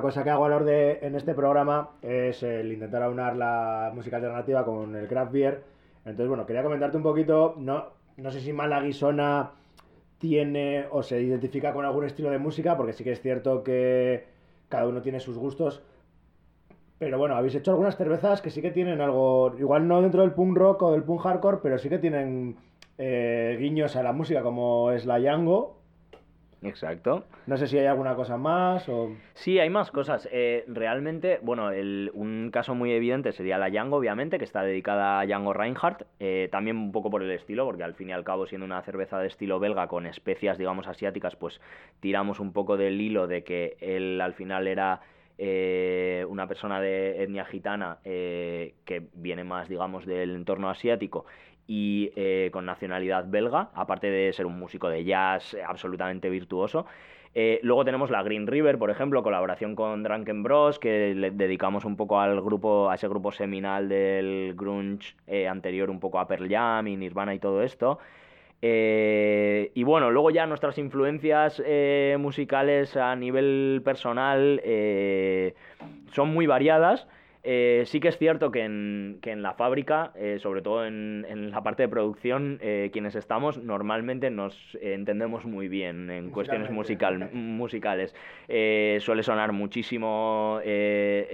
Cosa 0.00 0.24
que 0.24 0.30
hago 0.30 0.44
a 0.44 0.48
valor 0.48 0.64
de, 0.64 0.98
en 1.02 1.14
este 1.14 1.34
programa 1.34 1.90
es 2.02 2.42
el 2.42 2.72
intentar 2.72 3.02
aunar 3.02 3.36
la 3.36 3.92
música 3.94 4.16
alternativa 4.16 4.64
con 4.64 4.96
el 4.96 5.06
craft 5.08 5.32
beer. 5.32 5.62
Entonces, 6.04 6.28
bueno, 6.28 6.46
quería 6.46 6.62
comentarte 6.62 6.96
un 6.96 7.02
poquito, 7.02 7.54
no, 7.58 7.86
no 8.16 8.30
sé 8.30 8.40
si 8.40 8.52
Malaguisona 8.52 9.52
tiene 10.18 10.86
o 10.90 11.02
se 11.02 11.20
identifica 11.20 11.72
con 11.72 11.84
algún 11.84 12.04
estilo 12.04 12.30
de 12.30 12.38
música, 12.38 12.76
porque 12.76 12.92
sí 12.92 13.04
que 13.04 13.12
es 13.12 13.20
cierto 13.20 13.62
que 13.62 14.26
cada 14.68 14.86
uno 14.86 15.02
tiene 15.02 15.20
sus 15.20 15.36
gustos. 15.36 15.82
Pero 16.98 17.18
bueno, 17.18 17.34
habéis 17.34 17.54
hecho 17.54 17.70
algunas 17.70 17.96
cervezas 17.96 18.42
que 18.42 18.50
sí 18.50 18.60
que 18.60 18.70
tienen 18.70 19.00
algo, 19.00 19.54
igual 19.58 19.88
no 19.88 20.02
dentro 20.02 20.20
del 20.20 20.32
punk 20.32 20.56
rock 20.56 20.82
o 20.82 20.92
del 20.92 21.02
punk 21.02 21.22
hardcore, 21.22 21.58
pero 21.62 21.78
sí 21.78 21.88
que 21.88 21.98
tienen 21.98 22.56
eh, 22.98 23.56
guiños 23.58 23.96
a 23.96 24.02
la 24.02 24.12
música, 24.12 24.42
como 24.42 24.90
es 24.90 25.06
la 25.06 25.18
Yango. 25.18 25.79
Exacto. 26.62 27.24
No 27.46 27.56
sé 27.56 27.66
si 27.66 27.78
hay 27.78 27.86
alguna 27.86 28.14
cosa 28.14 28.36
más 28.36 28.86
o... 28.88 29.12
Sí, 29.34 29.58
hay 29.58 29.70
más 29.70 29.90
cosas. 29.90 30.28
Eh, 30.30 30.64
realmente, 30.68 31.38
bueno, 31.42 31.70
el- 31.70 32.10
un 32.12 32.50
caso 32.52 32.74
muy 32.74 32.92
evidente 32.92 33.32
sería 33.32 33.56
la 33.56 33.70
Django, 33.70 33.96
obviamente, 33.96 34.36
que 34.38 34.44
está 34.44 34.62
dedicada 34.62 35.20
a 35.20 35.24
Django 35.26 35.52
Reinhardt. 35.54 36.02
eh, 36.18 36.48
también 36.52 36.76
un 36.76 36.92
poco 36.92 37.08
por 37.10 37.22
el 37.22 37.30
estilo, 37.30 37.64
porque 37.64 37.82
al 37.84 37.94
fin 37.94 38.10
y 38.10 38.12
al 38.12 38.24
cabo, 38.24 38.46
siendo 38.46 38.66
una 38.66 38.82
cerveza 38.82 39.18
de 39.18 39.28
estilo 39.28 39.58
belga 39.58 39.88
con 39.88 40.04
especias, 40.06 40.58
digamos, 40.58 40.86
asiáticas, 40.86 41.34
pues 41.36 41.60
tiramos 42.00 42.40
un 42.40 42.52
poco 42.52 42.76
del 42.76 43.00
hilo 43.00 43.26
de 43.26 43.42
que 43.42 43.76
él 43.80 44.20
al 44.20 44.34
final 44.34 44.66
era 44.68 45.00
eh, 45.42 46.26
una 46.28 46.46
persona 46.46 46.82
de 46.82 47.22
etnia 47.22 47.46
gitana 47.46 47.96
eh, 48.04 48.74
que 48.84 49.06
viene 49.14 49.42
más, 49.42 49.70
digamos, 49.70 50.04
del 50.04 50.34
entorno 50.36 50.68
asiático 50.68 51.24
y 51.70 52.10
eh, 52.16 52.50
con 52.52 52.66
nacionalidad 52.66 53.26
belga, 53.28 53.70
aparte 53.74 54.10
de 54.10 54.32
ser 54.32 54.44
un 54.44 54.58
músico 54.58 54.88
de 54.88 55.04
jazz 55.04 55.54
eh, 55.54 55.62
absolutamente 55.64 56.28
virtuoso. 56.28 56.84
Eh, 57.32 57.60
luego 57.62 57.84
tenemos 57.84 58.10
la 58.10 58.24
Green 58.24 58.48
River, 58.48 58.76
por 58.76 58.90
ejemplo, 58.90 59.22
colaboración 59.22 59.76
con 59.76 60.02
Drunken 60.02 60.42
Bros, 60.42 60.80
que 60.80 61.14
le 61.14 61.30
dedicamos 61.30 61.84
un 61.84 61.96
poco 61.96 62.18
al 62.18 62.40
grupo, 62.40 62.90
a 62.90 62.96
ese 62.96 63.06
grupo 63.06 63.30
seminal 63.30 63.88
del 63.88 64.54
grunge 64.56 65.14
anterior, 65.48 65.90
un 65.90 66.00
poco 66.00 66.18
a 66.18 66.26
Pearl 66.26 66.48
Jam 66.48 66.88
y 66.88 66.96
Nirvana 66.96 67.36
y 67.36 67.38
todo 67.38 67.62
esto. 67.62 68.00
Y 68.60 69.82
bueno, 69.84 70.10
luego 70.10 70.32
ya 70.32 70.46
nuestras 70.46 70.76
influencias 70.76 71.62
musicales 72.18 72.96
a 72.96 73.14
nivel 73.14 73.80
personal 73.84 74.60
son 76.10 76.34
muy 76.34 76.48
variadas. 76.48 77.06
Eh, 77.42 77.84
sí 77.86 78.00
que 78.00 78.08
es 78.08 78.18
cierto 78.18 78.50
que 78.50 78.64
en, 78.64 79.18
que 79.22 79.30
en 79.30 79.40
la 79.40 79.54
fábrica, 79.54 80.12
eh, 80.14 80.38
sobre 80.40 80.60
todo 80.60 80.84
en, 80.84 81.24
en 81.26 81.50
la 81.50 81.62
parte 81.62 81.82
de 81.84 81.88
producción, 81.88 82.58
eh, 82.60 82.90
quienes 82.92 83.14
estamos 83.14 83.56
normalmente 83.56 84.30
nos 84.30 84.76
entendemos 84.82 85.46
muy 85.46 85.68
bien 85.68 86.10
en 86.10 86.30
cuestiones 86.30 86.70
musical, 86.70 87.30
musicales. 87.32 88.14
Suele 88.46 89.22
sonar 89.22 89.52
muchísimo 89.52 90.60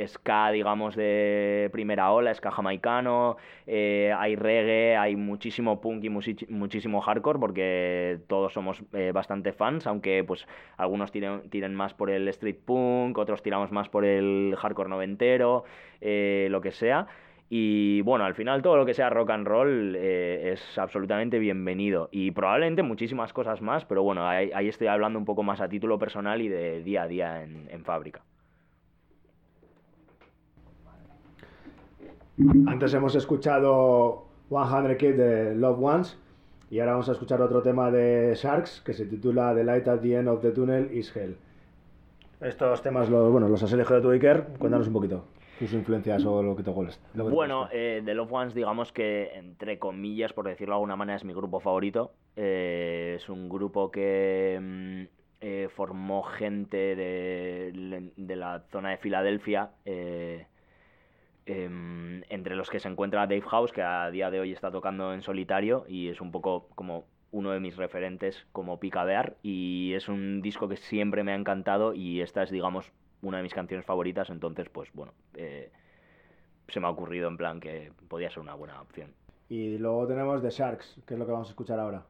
ska, 0.07 0.51
digamos, 0.51 0.95
de 0.95 1.71
primera 1.73 2.13
ola, 2.13 2.33
ska 2.35 2.53
jamaicano, 2.53 3.37
hay 3.67 4.37
reggae, 4.37 4.97
hay 4.97 5.17
muchísimo 5.17 5.81
punk 5.81 6.05
y 6.05 6.11
muchísimo 6.11 7.01
hardcore, 7.01 7.39
porque 7.39 8.19
todos 8.29 8.53
somos 8.53 8.83
bastante 9.13 9.53
fans, 9.53 9.87
aunque 9.87 10.23
pues 10.25 10.47
algunos 10.77 11.11
tiren, 11.11 11.49
tiren 11.51 11.75
más 11.75 11.95
por 11.95 12.11
el 12.11 12.29
street 12.29 12.59
punk, 12.65 13.19
otros 13.19 13.43
tiramos 13.43 13.73
más 13.73 13.89
por 13.89 14.05
el 14.05 14.55
hardcore 14.57 14.89
noventero, 14.89 15.65
eh, 16.01 16.49
lo 16.51 16.61
que 16.61 16.73
sea. 16.73 17.07
Y 17.49 18.01
bueno, 18.01 18.25
al 18.25 18.35
final 18.35 18.61
todo 18.61 18.77
lo 18.77 18.85
que 18.85 18.95
sea 18.95 19.09
rock 19.09 19.31
and 19.31 19.47
roll 19.47 19.95
eh, 19.97 20.53
es 20.53 20.79
absolutamente 20.79 21.39
bienvenido. 21.39 22.09
Y 22.11 22.33
probablemente 22.33 22.83
muchísimas 22.83 23.33
cosas 23.33 23.63
más, 23.63 23.85
pero 23.85 24.03
bueno, 24.03 24.27
ahí, 24.27 24.69
estoy 24.69 24.89
hablando 24.89 25.19
un 25.19 25.25
poco 25.25 25.43
más 25.43 25.61
a 25.61 25.69
título 25.69 25.99
personal 25.99 26.43
y 26.43 26.49
de 26.49 26.83
día 26.83 27.03
a 27.03 27.09
día 27.09 27.43
en, 27.45 27.69
en 27.71 27.85
fábrica. 27.85 28.23
Antes 32.67 32.93
hemos 32.95 33.15
escuchado 33.15 34.27
100 34.49 34.97
Kids 34.99 35.17
de 35.17 35.55
Love 35.55 35.83
Ones 35.83 36.19
y 36.69 36.81
ahora 36.81 36.93
vamos 36.93 37.09
a 37.09 37.13
escuchar 37.13 37.41
otro 37.41 37.63
tema 37.63 37.91
de 37.91 38.35
Sharks 38.35 38.83
que 38.85 38.93
se 38.93 39.07
titula 39.07 39.55
The 39.55 39.65
Light 39.65 39.87
at 39.87 40.01
the 40.01 40.17
End 40.17 40.29
of 40.29 40.43
the 40.43 40.51
Tunnel 40.51 40.91
is 40.93 41.15
Hell. 41.17 41.37
Estos 42.41 42.83
temas 42.83 43.09
los, 43.09 43.31
bueno, 43.31 43.49
los 43.49 43.63
has 43.63 43.73
elegido 43.73 44.03
tú, 44.03 44.11
Iker. 44.11 44.49
Cuéntanos 44.59 44.89
un 44.89 44.93
poquito 44.93 45.25
tus 45.59 45.73
influencias 45.73 46.25
o 46.25 46.43
lo 46.43 46.57
que 46.57 46.63
te 46.63 46.73
te 46.73 47.23
Bueno, 47.23 47.69
eh, 47.73 48.03
The 48.05 48.15
Love 48.15 48.33
Ones, 48.33 48.55
digamos 48.55 48.93
que, 48.93 49.31
entre 49.35 49.79
comillas, 49.79 50.33
por 50.33 50.47
decirlo 50.47 50.75
de 50.75 50.77
alguna 50.77 50.97
manera, 50.97 51.17
es 51.17 51.25
mi 51.25 51.33
grupo 51.33 51.61
favorito. 51.61 52.13
Eh, 52.37 53.15
es 53.17 53.29
un 53.29 53.49
grupo 53.49 53.91
que 53.91 54.59
mm, 54.61 55.17
eh, 55.41 55.69
formó 55.75 56.23
gente 56.23 56.97
de, 56.97 58.11
de 58.17 58.37
la 58.37 58.65
zona 58.73 58.91
de 58.91 58.97
Filadelfia, 58.97 59.71
eh, 59.85 60.47
em, 61.45 62.23
entre 62.31 62.57
los 62.57 62.71
que 62.71 62.81
se 62.81 62.89
encuentra 62.89 63.27
Dave 63.27 63.43
House, 63.43 63.73
que 63.73 63.83
a 63.83 64.11
día 64.11 64.31
de 64.31 64.41
hoy 64.41 64.53
está 64.53 64.71
tocando 64.71 65.13
en 65.13 65.23
solitario 65.23 65.85
y 65.89 66.09
es 66.09 66.21
un 66.21 66.33
poco 66.33 66.69
como 66.75 67.05
uno 67.33 67.51
de 67.51 67.61
mis 67.61 67.77
referentes 67.77 68.47
como 68.53 68.81
picabear 68.81 69.37
y 69.43 69.93
es 69.95 70.09
un 70.09 70.41
disco 70.41 70.69
que 70.69 70.77
siempre 70.77 71.23
me 71.23 71.33
ha 71.33 71.37
encantado 71.37 71.93
y 71.93 72.23
esta 72.23 72.43
es, 72.43 72.51
digamos, 72.51 72.91
una 73.27 73.39
de 73.39 73.43
mis 73.43 73.55
canciones 73.55 73.85
favoritas, 73.85 74.31
entonces, 74.31 74.69
pues 74.69 74.91
bueno, 74.93 75.13
eh, 75.35 75.71
se 76.69 76.81
me 76.81 76.87
ha 76.87 76.91
ocurrido 76.91 77.29
en 77.29 77.37
plan 77.37 77.61
que 77.61 77.93
podía 78.09 78.31
ser 78.31 78.41
una 78.41 78.55
buena 78.55 78.81
opción. 78.81 79.13
Y 79.49 79.79
luego 79.79 80.07
tenemos 80.07 80.43
The 80.43 80.51
Sharks, 80.51 81.01
que 81.07 81.15
es 81.15 81.21
lo 81.21 81.27
que 81.27 81.33
vamos 81.33 81.49
a 81.49 81.51
escuchar 81.51 81.79
ahora. 81.79 82.05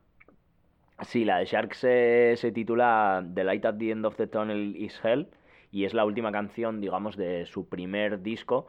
Sí, 1.02 1.24
la 1.24 1.38
de 1.38 1.44
Sharks 1.44 1.78
se, 1.78 2.34
se 2.36 2.52
titula 2.52 3.24
The 3.34 3.44
Light 3.44 3.64
at 3.66 3.76
the 3.76 3.90
End 3.90 4.06
of 4.06 4.16
the 4.16 4.26
Tunnel 4.26 4.74
is 4.76 4.98
Hell 5.04 5.28
y 5.70 5.84
es 5.84 5.92
la 5.92 6.06
última 6.06 6.32
canción, 6.32 6.80
digamos, 6.80 7.16
de 7.16 7.44
su 7.44 7.68
primer 7.68 8.22
disco. 8.22 8.66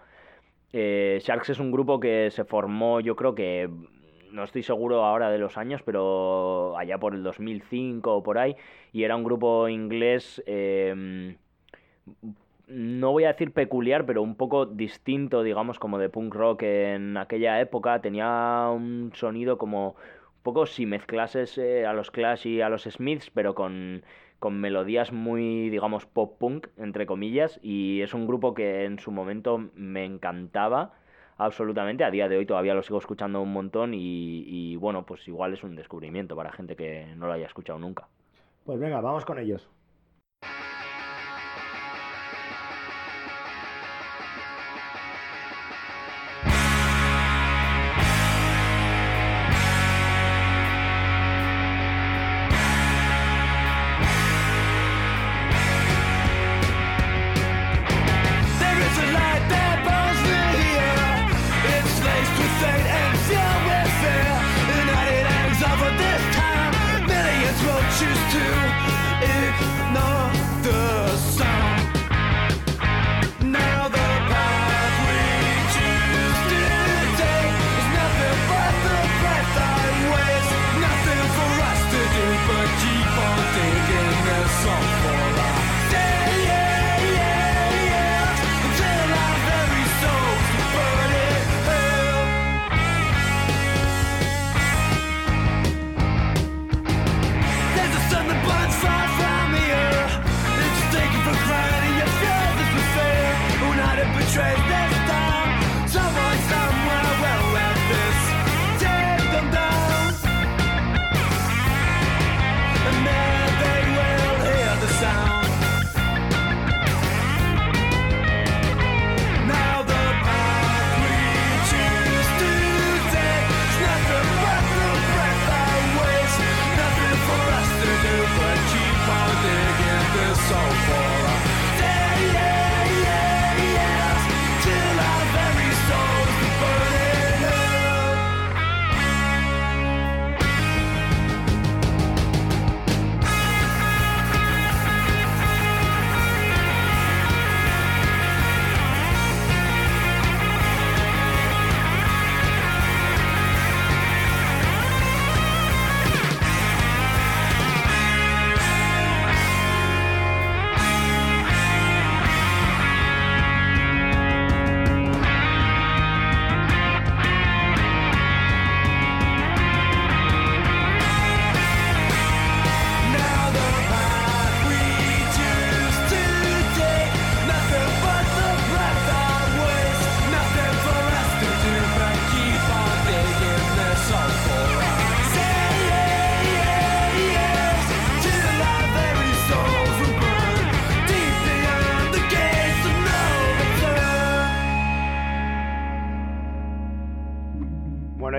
Eh, 0.74 1.20
Sharks 1.22 1.52
es 1.52 1.60
un 1.60 1.72
grupo 1.72 2.00
que 2.00 2.30
se 2.32 2.43
formó, 2.43 3.00
yo 3.00 3.16
creo 3.16 3.34
que, 3.34 3.70
no 4.32 4.43
estoy 4.43 4.64
seguro 4.64 5.04
ahora 5.04 5.30
de 5.30 5.38
los 5.38 5.58
años, 5.58 5.82
pero 5.84 6.78
allá 6.78 6.98
por 6.98 7.14
el 7.14 7.24
2005 7.24 8.18
o 8.18 8.24
por 8.24 8.38
ahí, 8.38 8.56
y 8.91 9.04
era 9.04 9.16
un 9.16 9.24
grupo 9.24 9.70
inglés, 9.70 10.43
eh, 10.45 11.38
no 12.68 13.12
voy 13.12 13.24
a 13.24 13.30
decir 13.30 13.53
peculiar, 13.53 14.05
pero 14.05 14.22
un 14.22 14.36
poco 14.36 14.66
distinto, 14.66 15.41
digamos, 15.41 15.80
como 15.80 15.97
de 15.97 16.10
punk 16.10 16.34
rock 16.34 16.64
en 16.64 17.18
aquella 17.18 17.60
época. 17.62 18.01
Tenía 18.01 18.70
un 18.74 19.12
sonido 19.14 19.58
como 19.58 19.91
un 19.91 20.43
poco 20.43 20.66
si 20.66 20.86
mezclases 20.86 21.58
eh, 21.58 21.86
a 21.86 21.93
los 21.93 22.12
Clash 22.12 22.45
y 22.47 22.62
a 22.62 22.70
los 22.70 22.84
Smiths, 22.84 23.30
pero 23.30 23.55
con, 23.55 24.03
con 24.39 24.60
melodías 24.60 25.14
muy, 25.14 25.70
digamos, 25.70 26.05
pop 26.05 26.38
punk, 26.38 26.68
entre 26.78 27.05
comillas, 27.05 27.60
y 27.64 28.01
es 28.01 28.14
un 28.14 28.28
grupo 28.28 28.53
que 28.53 28.84
en 28.84 28.99
su 28.99 29.12
momento 29.12 29.70
me 29.76 30.03
encantaba 30.03 30.93
absolutamente. 31.38 32.03
A 32.03 32.12
día 32.12 32.28
de 32.28 32.38
hoy 32.38 32.45
todavía 32.45 32.74
lo 32.74 32.84
sigo 32.84 32.99
escuchando 32.99 33.41
un 33.41 33.53
montón 33.53 33.93
y, 33.93 34.43
y 34.45 34.76
bueno, 34.76 35.05
pues 35.05 35.26
igual 35.28 35.53
es 35.53 35.64
un 35.64 35.76
descubrimiento 35.76 36.36
para 36.36 36.51
gente 36.51 36.76
que 36.76 37.05
no 37.16 37.28
lo 37.28 37.34
haya 37.34 37.45
escuchado 37.45 37.80
nunca. 37.80 38.08
Pues 38.66 38.78
venga, 38.78 38.99
vamos 38.99 39.24
con 39.24 39.39
ellos. 39.39 39.70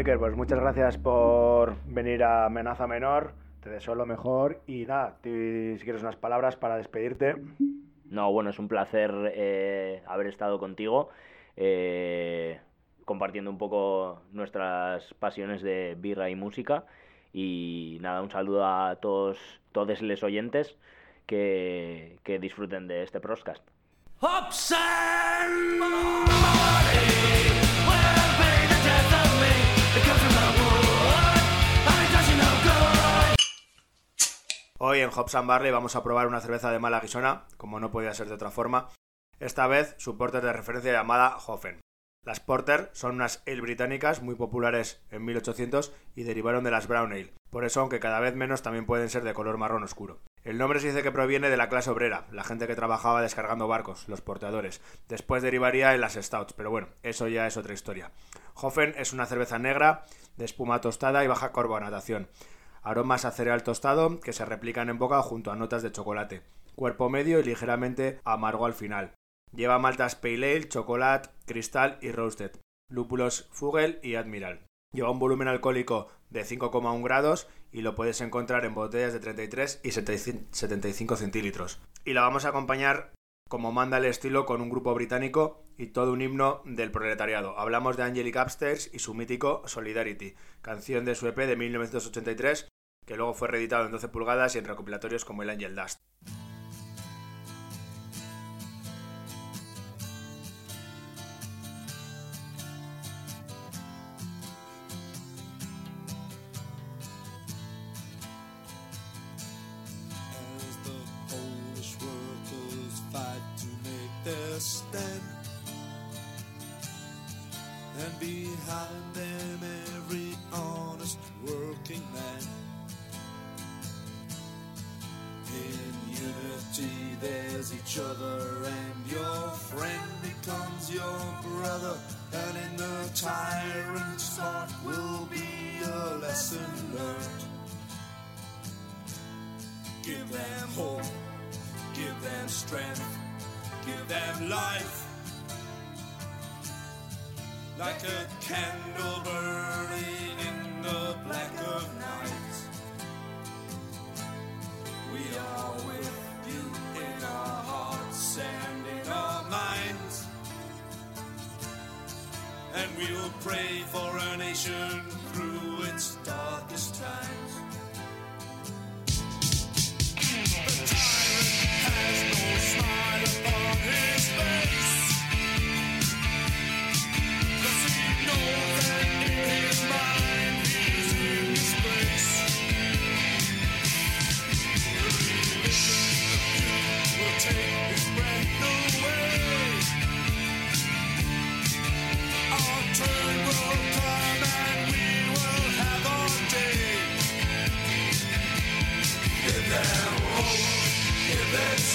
Iker, 0.08 0.20
pues 0.20 0.36
muchas 0.36 0.58
gracias 0.58 0.96
por 0.96 1.76
venir 1.84 2.24
a 2.24 2.46
Amenaza 2.46 2.86
Menor. 2.86 3.34
Te 3.60 3.68
deseo 3.68 3.94
lo 3.94 4.06
mejor 4.06 4.62
y 4.66 4.86
nada, 4.86 5.18
si 5.22 5.78
quieres 5.84 6.00
unas 6.00 6.16
palabras 6.16 6.56
para 6.56 6.78
despedirte. 6.78 7.34
No, 8.06 8.32
bueno, 8.32 8.48
es 8.48 8.58
un 8.58 8.68
placer 8.68 9.12
eh, 9.34 10.02
haber 10.06 10.28
estado 10.28 10.58
contigo, 10.58 11.10
eh, 11.58 12.58
compartiendo 13.04 13.50
un 13.50 13.58
poco 13.58 14.22
nuestras 14.32 15.12
pasiones 15.12 15.60
de 15.60 15.94
birra 15.98 16.30
y 16.30 16.36
música. 16.36 16.86
Y 17.34 17.98
nada, 18.00 18.22
un 18.22 18.30
saludo 18.30 18.64
a 18.64 18.96
todos, 19.02 19.60
todos 19.72 20.00
los 20.00 20.22
oyentes 20.22 20.78
que, 21.26 22.16
que 22.22 22.38
disfruten 22.38 22.88
de 22.88 23.02
este 23.02 23.20
podcast. 23.20 23.62
Hoy 34.80 35.00
en 35.00 35.10
Hops 35.12 35.36
Barley 35.44 35.72
vamos 35.72 35.96
a 35.96 36.04
probar 36.04 36.28
una 36.28 36.40
cerveza 36.40 36.70
de 36.70 36.78
mala 36.78 37.00
guisona, 37.00 37.46
como 37.56 37.80
no 37.80 37.90
podía 37.90 38.14
ser 38.14 38.28
de 38.28 38.34
otra 38.34 38.52
forma. 38.52 38.88
Esta 39.40 39.66
vez 39.66 39.96
su 39.98 40.16
porter 40.16 40.40
de 40.40 40.52
referencia 40.52 40.92
llamada 40.92 41.36
Hoffen. 41.36 41.80
Las 42.24 42.38
porter 42.38 42.88
son 42.92 43.16
unas 43.16 43.42
ale 43.44 43.60
británicas 43.60 44.22
muy 44.22 44.36
populares 44.36 45.02
en 45.10 45.24
1800 45.24 45.92
y 46.14 46.22
derivaron 46.22 46.62
de 46.62 46.70
las 46.70 46.86
brown 46.86 47.10
ale. 47.10 47.34
Por 47.50 47.64
eso, 47.64 47.80
aunque 47.80 47.98
cada 47.98 48.20
vez 48.20 48.36
menos, 48.36 48.62
también 48.62 48.86
pueden 48.86 49.10
ser 49.10 49.24
de 49.24 49.34
color 49.34 49.58
marrón 49.58 49.82
oscuro. 49.82 50.20
El 50.44 50.58
nombre 50.58 50.78
se 50.78 50.88
dice 50.88 51.02
que 51.02 51.10
proviene 51.10 51.50
de 51.50 51.56
la 51.56 51.68
clase 51.68 51.90
obrera, 51.90 52.28
la 52.30 52.44
gente 52.44 52.68
que 52.68 52.76
trabajaba 52.76 53.20
descargando 53.20 53.66
barcos, 53.66 54.08
los 54.08 54.20
porteadores. 54.20 54.80
Después 55.08 55.42
derivaría 55.42 55.92
en 55.92 56.00
las 56.00 56.14
stouts, 56.14 56.52
pero 56.52 56.70
bueno, 56.70 56.86
eso 57.02 57.26
ya 57.26 57.48
es 57.48 57.56
otra 57.56 57.74
historia. 57.74 58.12
Hoffen 58.54 58.94
es 58.96 59.12
una 59.12 59.26
cerveza 59.26 59.58
negra, 59.58 60.04
de 60.36 60.44
espuma 60.44 60.80
tostada 60.80 61.24
y 61.24 61.26
baja 61.26 61.50
carbonatación. 61.50 62.28
Aromas 62.82 63.24
a 63.24 63.30
cereal 63.30 63.62
tostado 63.62 64.20
que 64.20 64.32
se 64.32 64.44
replican 64.44 64.88
en 64.88 64.98
boca 64.98 65.20
junto 65.22 65.50
a 65.50 65.56
notas 65.56 65.82
de 65.82 65.92
chocolate. 65.92 66.42
Cuerpo 66.74 67.10
medio 67.10 67.40
y 67.40 67.44
ligeramente 67.44 68.20
amargo 68.24 68.66
al 68.66 68.74
final. 68.74 69.14
Lleva 69.54 69.78
maltas 69.78 70.14
Pale 70.14 70.56
Ale, 70.56 70.68
chocolate, 70.68 71.30
cristal 71.46 71.98
y 72.00 72.12
roasted. 72.12 72.52
Lúpulos 72.90 73.48
Fugel 73.50 73.98
y 74.02 74.14
Admiral. 74.14 74.66
Lleva 74.94 75.10
un 75.10 75.18
volumen 75.18 75.48
alcohólico 75.48 76.08
de 76.30 76.44
5,1 76.44 77.02
grados 77.02 77.48
y 77.72 77.82
lo 77.82 77.94
puedes 77.94 78.20
encontrar 78.20 78.64
en 78.64 78.74
botellas 78.74 79.12
de 79.12 79.20
33 79.20 79.80
y 79.82 79.90
75 79.90 81.16
centilitros. 81.16 81.80
Y 82.04 82.12
la 82.14 82.22
vamos 82.22 82.44
a 82.44 82.50
acompañar 82.50 83.12
como 83.48 83.72
manda 83.72 83.98
el 83.98 84.04
estilo 84.04 84.46
con 84.46 84.60
un 84.60 84.70
grupo 84.70 84.94
británico 84.94 85.64
y 85.78 85.86
todo 85.86 86.12
un 86.12 86.20
himno 86.20 86.60
del 86.66 86.90
proletariado. 86.90 87.58
Hablamos 87.58 87.96
de 87.96 88.02
Angelic 88.02 88.36
Upstairs 88.36 88.90
y 88.92 88.98
su 88.98 89.14
mítico 89.14 89.62
Solidarity, 89.66 90.34
canción 90.60 91.06
de 91.06 91.14
su 91.14 91.26
EP 91.26 91.38
de 91.38 91.56
1983 91.56 92.68
que 93.08 93.16
luego 93.16 93.32
fue 93.32 93.48
reeditado 93.48 93.86
en 93.86 93.92
12 93.92 94.08
pulgadas 94.08 94.54
y 94.54 94.58
en 94.58 94.66
recopilatorios 94.66 95.24
como 95.24 95.42
el 95.42 95.48
Angel 95.48 95.74
Dust. 95.74 96.00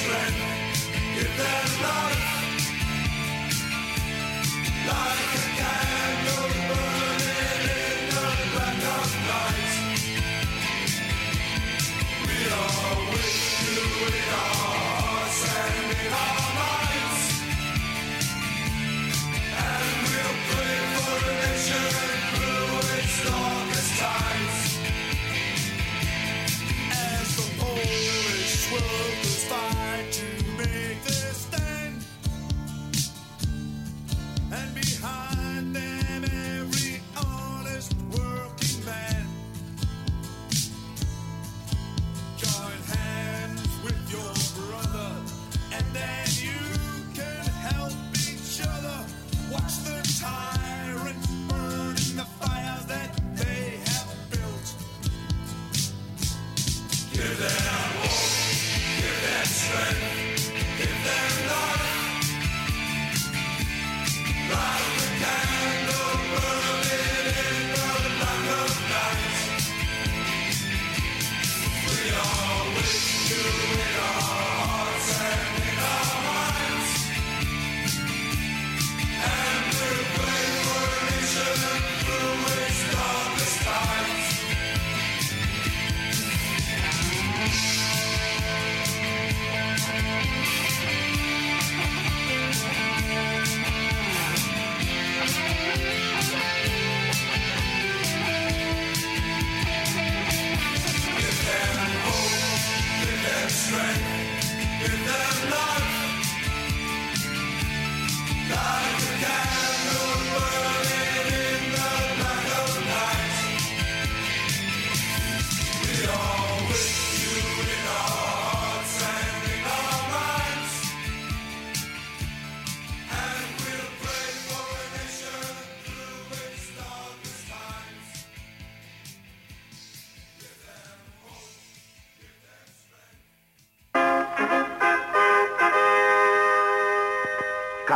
Iceland, 0.04 0.36
give 1.16 1.38
them 1.38 1.80
a 1.80 1.84
lot 1.84 2.33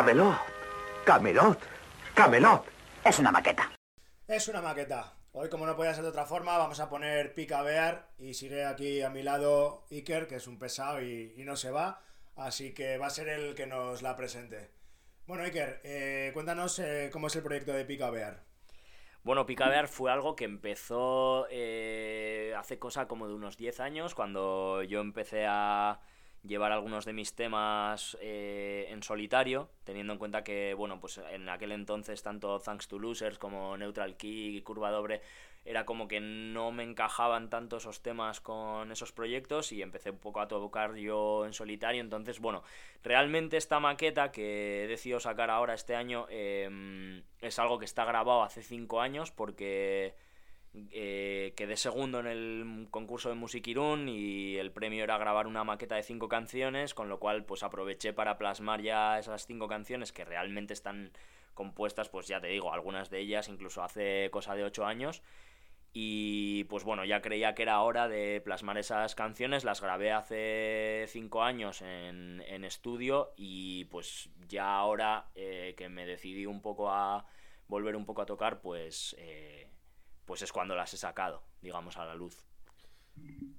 Camelot. 0.08 0.38
Camelot. 1.04 1.60
Camelot. 2.16 2.66
Es 3.04 3.20
una 3.20 3.30
maqueta. 3.30 3.74
Es 4.26 4.48
una 4.48 4.62
maqueta. 4.62 5.18
Hoy, 5.34 5.50
como 5.50 5.66
no 5.66 5.76
podía 5.76 5.94
ser 5.94 6.04
de 6.04 6.12
otra 6.12 6.26
forma, 6.26 6.58
vamos 6.58 6.80
a 6.80 6.88
poner 6.88 7.34
Pica 7.34 7.62
Bear 7.62 8.08
y 8.18 8.34
sigue 8.34 8.64
aquí 8.64 9.02
a 9.02 9.10
mi 9.10 9.22
lado 9.22 9.86
Iker, 9.92 10.30
que 10.30 10.36
es 10.36 10.48
un 10.48 10.60
pesado 10.60 11.02
y, 11.02 11.34
y 11.36 11.44
no 11.44 11.58
se 11.58 11.72
va. 11.72 12.02
Así 12.38 12.74
que 12.74 12.98
va 12.98 13.08
a 13.08 13.10
ser 13.10 13.28
el 13.28 13.54
que 13.54 13.68
nos 13.68 14.02
la 14.02 14.16
presente. 14.16 14.72
Bueno, 15.26 15.44
Iker, 15.44 15.82
eh, 15.84 16.32
cuéntanos 16.34 16.80
eh, 16.80 17.10
cómo 17.12 17.28
es 17.28 17.36
el 17.36 17.44
proyecto 17.44 17.74
de 17.74 17.84
Pica 17.84 18.10
Bear. 18.10 18.46
Bueno, 19.24 19.46
Picabear 19.46 19.90
fue 19.90 20.10
algo 20.10 20.38
que 20.38 20.46
empezó 20.46 21.48
eh, 21.52 22.54
hace 22.58 22.80
cosa 22.80 23.10
como 23.10 23.28
de 23.28 23.34
unos 23.34 23.58
10 23.58 23.82
años, 23.82 24.16
cuando 24.16 24.84
yo 24.84 25.02
empecé 25.02 25.46
a 25.46 26.00
llevar 26.48 26.72
algunos 26.72 27.06
de 27.06 27.14
mis 27.14 27.36
temas 27.36 28.18
eh, 28.22 28.88
en 28.90 29.04
solitario, 29.04 29.70
teniendo 29.84 30.14
en 30.14 30.20
cuenta 30.20 30.44
que, 30.44 30.74
bueno, 30.74 31.00
pues 31.00 31.18
en 31.18 31.50
aquel 31.50 31.72
entonces 31.72 32.24
tanto 32.24 32.60
Thanks 32.60 32.88
to 32.88 33.00
Losers 33.00 33.38
como 33.38 33.78
Neutral 33.78 34.18
Key 34.18 34.58
y 34.58 34.62
Curva 34.62 34.92
Doble 34.92 35.22
era 35.66 35.86
como 35.86 36.08
que 36.08 36.22
no 36.22 36.72
me 36.72 36.84
encajaban 36.84 37.50
tanto 37.50 37.78
esos 37.78 38.02
temas 38.02 38.40
con 38.40 38.90
esos 38.90 39.12
proyectos 39.12 39.74
y 39.74 39.82
empecé 39.82 40.12
un 40.12 40.18
poco 40.18 40.40
a 40.40 40.48
tocar 40.48 40.96
yo 40.96 41.46
en 41.46 41.52
solitario. 41.52 42.00
Entonces, 42.00 42.40
bueno, 42.40 42.64
realmente 43.04 43.58
esta 43.58 43.82
maqueta 43.82 44.32
que 44.32 44.86
he 44.86 44.88
decidido 44.88 45.20
sacar 45.20 45.50
ahora 45.50 45.74
este 45.74 45.94
año 45.94 46.26
eh, 46.30 47.22
es 47.42 47.60
algo 47.60 47.80
que 47.80 47.86
está 47.86 48.06
grabado 48.06 48.44
hace 48.44 48.64
cinco 48.64 49.02
años 49.02 49.32
porque 49.32 50.16
eh, 50.92 51.54
quedé 51.56 51.78
segundo 51.78 52.20
en 52.20 52.28
el 52.28 52.88
concurso 52.92 53.30
de 53.30 53.36
Musiquirún 53.36 54.10
y 54.10 54.58
el 54.58 54.72
premio 54.72 55.04
era 55.04 55.18
grabar 55.18 55.48
una 55.48 55.64
maqueta 55.64 55.96
de 55.96 56.04
cinco 56.04 56.28
canciones, 56.28 56.94
con 56.94 57.10
lo 57.10 57.20
cual 57.20 57.46
pues 57.46 57.64
aproveché 57.64 58.14
para 58.14 58.38
plasmar 58.38 58.82
ya 58.82 59.20
esas 59.20 59.46
cinco 59.46 59.68
canciones 59.68 60.12
que 60.12 60.26
realmente 60.26 60.74
están 60.74 61.12
compuestas, 61.54 62.10
pues 62.10 62.28
ya 62.28 62.40
te 62.40 62.48
digo, 62.48 62.74
algunas 62.74 63.10
de 63.10 63.20
ellas 63.20 63.50
incluso 63.50 63.84
hace 63.84 64.30
cosa 64.32 64.56
de 64.56 64.64
ocho 64.64 64.86
años. 64.86 65.22
Y 65.94 66.66
pues 66.66 66.84
bueno, 66.84 67.06
ya 67.06 67.22
creía 67.22 67.56
que 67.56 67.64
era 67.64 67.82
hora 67.82 68.08
de 68.08 68.42
plasmar 68.42 68.78
esas 68.78 69.16
canciones, 69.16 69.64
las 69.64 69.82
grabé 69.82 70.12
hace 70.12 71.06
cinco 71.08 71.42
años 71.42 71.82
en, 71.82 72.44
en 72.48 72.64
estudio 72.64 73.34
y 73.36 73.86
pues 73.86 74.30
ya 74.48 74.76
ahora 74.76 75.32
eh, 75.34 75.74
que 75.76 75.90
me 75.90 76.06
decidí 76.06 76.46
un 76.46 76.62
poco 76.62 76.92
a 76.92 77.26
volver 77.68 77.96
un 77.96 78.06
poco 78.06 78.22
a 78.22 78.26
tocar, 78.26 78.62
pues, 78.62 79.16
eh, 79.20 79.68
pues 80.28 80.44
es 80.44 80.54
cuando 80.54 80.76
las 80.76 80.94
he 80.94 80.98
sacado, 80.98 81.44
digamos, 81.62 81.98
a 81.98 82.06
la 82.06 82.16
luz. 82.16 82.46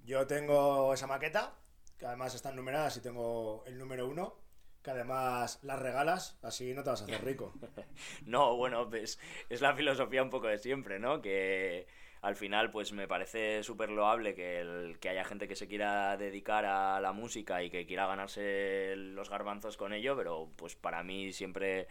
Yo 0.04 0.26
tengo 0.26 0.94
esa 0.94 1.06
maqueta, 1.06 1.54
que 1.98 2.06
además 2.06 2.34
están 2.34 2.56
numeradas 2.56 2.96
y 2.96 3.00
tengo 3.02 3.64
el 3.66 3.78
número 3.78 4.06
uno, 4.08 4.34
que 4.82 4.90
además 4.90 5.58
las 5.62 5.78
regalas, 5.80 6.38
así 6.42 6.72
no 6.74 6.82
te 6.82 6.90
vas 6.90 7.02
a 7.02 7.04
hacer 7.04 7.24
rico. 7.24 7.52
No, 8.26 8.56
bueno, 8.56 8.88
pues 8.88 9.18
es 9.48 9.60
la 9.60 9.74
filosofía 9.74 10.22
un 10.22 10.30
poco 10.30 10.46
de 10.48 10.58
siempre, 10.58 10.98
¿no? 10.98 11.20
Que 11.20 11.86
al 12.22 12.36
final, 12.36 12.70
pues 12.70 12.92
me 12.92 13.08
parece 13.08 13.62
súper 13.62 13.90
loable 13.90 14.34
que, 14.34 14.60
el- 14.60 14.98
que 15.00 15.08
haya 15.08 15.24
gente 15.24 15.48
que 15.48 15.56
se 15.56 15.68
quiera 15.68 16.16
dedicar 16.16 16.64
a 16.64 17.00
la 17.00 17.12
música 17.12 17.62
y 17.62 17.70
que 17.70 17.86
quiera 17.86 18.06
ganarse 18.06 18.94
los 18.96 19.30
garbanzos 19.30 19.76
con 19.76 19.92
ello, 19.92 20.16
pero 20.16 20.50
pues 20.56 20.76
para 20.76 21.02
mí 21.02 21.32
siempre 21.32 21.88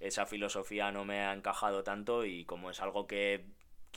esa 0.00 0.26
filosofía 0.26 0.92
no 0.92 1.04
me 1.04 1.20
ha 1.20 1.32
encajado 1.34 1.84
tanto 1.84 2.24
y 2.26 2.44
como 2.46 2.70
es 2.70 2.80
algo 2.80 3.06
que, 3.06 3.46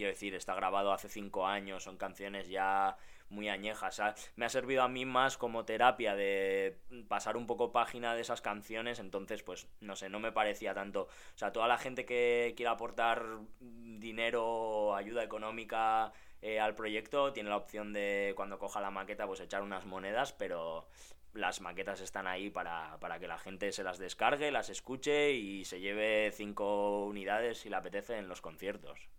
quiero 0.02 0.14
decir, 0.14 0.34
está 0.34 0.56
grabado 0.56 0.94
hace 0.94 1.10
cinco 1.10 1.46
años, 1.46 1.84
son 1.84 1.96
canciones 1.96 2.50
ya 2.50 2.98
muy 3.30 3.50
añejas. 3.50 4.02
Me 4.36 4.46
ha 4.46 4.50
servido 4.50 4.82
a 4.82 4.88
mí 4.88 5.06
más 5.06 5.38
como 5.38 5.64
terapia 5.64 6.16
de 6.16 6.80
pasar 7.08 7.38
un 7.38 7.46
poco 7.46 7.72
página 7.72 8.16
de 8.16 8.22
esas 8.22 8.42
canciones, 8.42 8.98
entonces 8.98 9.44
pues 9.44 9.68
no 9.80 9.96
sé, 9.96 10.10
no 10.10 10.20
me 10.20 10.32
parecía 10.32 10.74
tanto. 10.74 11.04
O 11.04 11.38
sea, 11.38 11.52
toda 11.52 11.68
la 11.68 11.78
gente 11.78 12.04
que 12.04 12.56
quiera 12.58 12.72
aportar 12.72 13.24
dinero 13.60 14.96
ayuda 14.96 15.24
económica 15.24 16.12
eh, 16.42 16.60
al 16.60 16.74
proyecto 16.74 17.32
tiene 17.32 17.52
la 17.52 17.58
opción 17.58 17.94
de 17.94 18.34
cuando 18.36 18.58
coja 18.58 18.82
la 18.82 18.90
maqueta 18.90 19.28
pues 19.28 19.40
echar 19.40 19.62
unas 19.62 19.86
monedas, 19.86 20.34
pero 20.34 20.88
las 21.36 21.62
maquetas 21.62 22.02
están 22.02 22.26
ahí 22.26 22.50
para, 22.50 22.98
para 23.00 23.20
que 23.20 23.28
la 23.28 23.38
gente 23.38 23.72
se 23.72 23.84
las 23.84 24.00
descargue, 24.00 24.50
las 24.50 24.70
escuche 24.70 25.34
y 25.34 25.64
se 25.64 25.80
lleve 25.80 26.32
cinco 26.32 27.06
unidades 27.06 27.60
si 27.60 27.70
le 27.70 27.76
apetece 27.76 28.18
en 28.18 28.28
los 28.28 28.42
conciertos. 28.42 29.12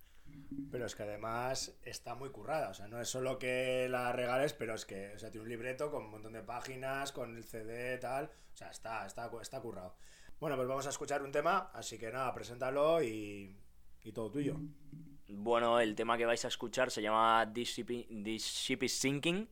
Pero 0.70 0.86
es 0.86 0.94
que 0.94 1.02
además 1.02 1.78
está 1.82 2.14
muy 2.14 2.30
currada, 2.30 2.70
o 2.70 2.74
sea, 2.74 2.88
no 2.88 3.00
es 3.00 3.08
solo 3.08 3.38
que 3.38 3.88
la 3.88 4.12
regales, 4.12 4.52
pero 4.52 4.74
es 4.74 4.84
que, 4.84 5.12
o 5.14 5.18
sea, 5.18 5.30
tiene 5.30 5.44
un 5.44 5.50
libreto 5.50 5.90
con 5.90 6.04
un 6.04 6.10
montón 6.10 6.32
de 6.32 6.42
páginas, 6.42 7.12
con 7.12 7.36
el 7.36 7.44
CD, 7.44 7.98
tal, 7.98 8.26
o 8.26 8.56
sea, 8.56 8.70
está, 8.70 9.06
está, 9.06 9.30
está 9.40 9.60
currado. 9.60 9.94
Bueno, 10.40 10.56
pues 10.56 10.68
vamos 10.68 10.86
a 10.86 10.90
escuchar 10.90 11.22
un 11.22 11.30
tema, 11.30 11.70
así 11.72 11.98
que 11.98 12.10
nada, 12.10 12.34
preséntalo 12.34 13.02
y, 13.02 13.56
y 14.02 14.12
todo 14.12 14.30
tuyo. 14.30 14.58
Bueno, 15.28 15.80
el 15.80 15.94
tema 15.94 16.18
que 16.18 16.26
vais 16.26 16.44
a 16.44 16.48
escuchar 16.48 16.90
se 16.90 17.00
llama 17.00 17.50
This 17.52 17.76
Ship, 17.76 18.82
is 18.82 18.92
Sinking, 18.98 19.48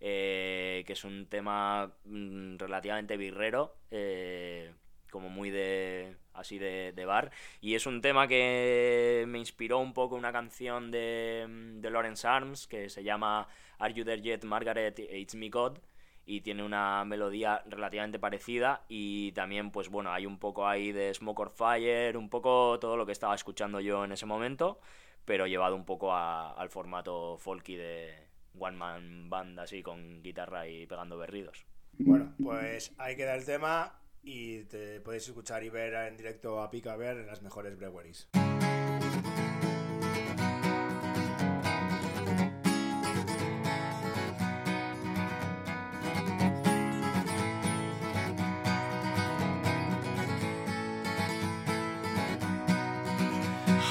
eh, 0.00 0.82
que 0.86 0.92
es 0.92 1.04
un 1.04 1.26
tema 1.26 1.94
mm, 2.04 2.56
relativamente 2.56 3.16
birrero, 3.16 3.76
eh, 3.90 4.72
como 5.10 5.28
muy 5.28 5.50
de 5.50 6.16
así 6.40 6.58
de, 6.58 7.04
bar, 7.06 7.30
y 7.60 7.74
es 7.74 7.86
un 7.86 8.00
tema 8.00 8.26
que 8.28 9.24
me 9.28 9.38
inspiró 9.38 9.78
un 9.78 9.92
poco 9.92 10.16
una 10.16 10.32
canción 10.32 10.90
de, 10.90 11.46
de 11.48 11.90
Lawrence 11.90 12.26
Arms 12.26 12.66
que 12.66 12.88
se 12.88 13.02
llama 13.04 13.46
Are 13.78 13.94
You 13.94 14.04
There 14.04 14.20
Yet, 14.20 14.44
Margaret? 14.44 14.98
It's 14.98 15.34
Me 15.34 15.48
God, 15.48 15.78
y 16.26 16.42
tiene 16.42 16.62
una 16.62 17.04
melodía 17.04 17.62
relativamente 17.66 18.18
parecida. 18.18 18.84
Y 18.88 19.32
también 19.32 19.70
pues 19.70 19.88
bueno 19.88 20.12
hay 20.12 20.26
un 20.26 20.38
poco 20.38 20.66
ahí 20.68 20.92
de 20.92 21.12
Smoke 21.14 21.40
or 21.40 21.50
Fire 21.50 22.16
un 22.16 22.28
poco 22.28 22.78
todo 22.80 22.96
lo 22.96 23.04
que 23.06 23.12
estaba 23.12 23.34
escuchando 23.34 23.80
yo 23.80 24.04
en 24.04 24.12
ese 24.12 24.26
momento 24.26 24.80
pero 25.24 25.46
llevado 25.46 25.76
un 25.76 25.84
poco 25.84 26.12
a- 26.12 26.52
al 26.54 26.70
formato 26.70 27.36
folky 27.38 27.76
de 27.76 28.14
one 28.58 28.76
man 28.76 29.28
band 29.30 29.58
así 29.60 29.82
con 29.82 30.22
guitarra 30.22 30.66
y 30.66 30.86
pegando 30.86 31.16
berridos. 31.18 31.64
Bueno, 31.98 32.32
pues 32.42 32.92
ahí 32.98 33.14
queda 33.16 33.34
el 33.36 33.44
tema 33.44 33.99
y 34.22 34.64
te 34.64 35.00
podéis 35.00 35.28
escuchar 35.28 35.62
y 35.64 35.70
ver 35.70 35.94
en 35.94 36.16
directo 36.16 36.60
a 36.60 36.70
Pica 36.70 36.96
Ver 36.96 37.18
en 37.18 37.26
las 37.26 37.42
mejores 37.42 37.76
breweries. 37.76 38.28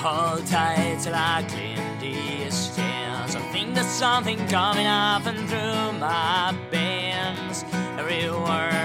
Hold 0.02 0.48
tight 0.48 1.00
till 1.02 1.14
I 1.14 1.44
clean 1.50 2.00
these 2.00 2.56
stairs. 2.56 3.36
I 3.36 3.42
think 3.52 3.76
there's 3.76 3.86
something 3.86 4.38
coming 4.48 4.88
up 4.88 5.26
and 5.26 5.38
through 5.50 6.00
my 6.00 6.56
veins. 6.72 7.66
Every 7.98 8.32
word 8.32 8.79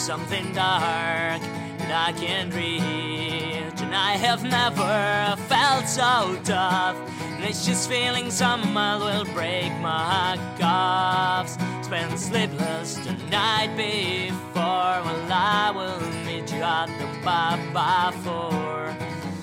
something 0.00 0.46
dark 0.54 1.42
that 1.78 2.08
I 2.08 2.12
can't 2.18 2.52
reach. 2.54 3.80
And 3.82 3.94
I 3.94 4.12
have 4.12 4.42
never 4.42 5.36
felt 5.42 5.86
so 5.86 6.40
tough. 6.42 6.96
And 7.20 7.44
it's 7.44 7.66
just 7.66 7.88
feeling 7.88 8.30
someone 8.30 9.00
will 9.00 9.26
break 9.34 9.70
my 9.80 10.38
cuffs. 10.58 11.58
Spent 11.84 12.18
sleepless 12.18 12.94
the 12.96 13.12
night 13.30 13.76
before. 13.76 14.96
Well, 15.04 15.32
I 15.32 15.70
will 15.70 16.00
meet 16.24 16.50
you 16.50 16.62
at 16.62 16.86
the 16.98 17.06
bar 17.22 17.58
by 17.74 18.10
four. 18.24 18.96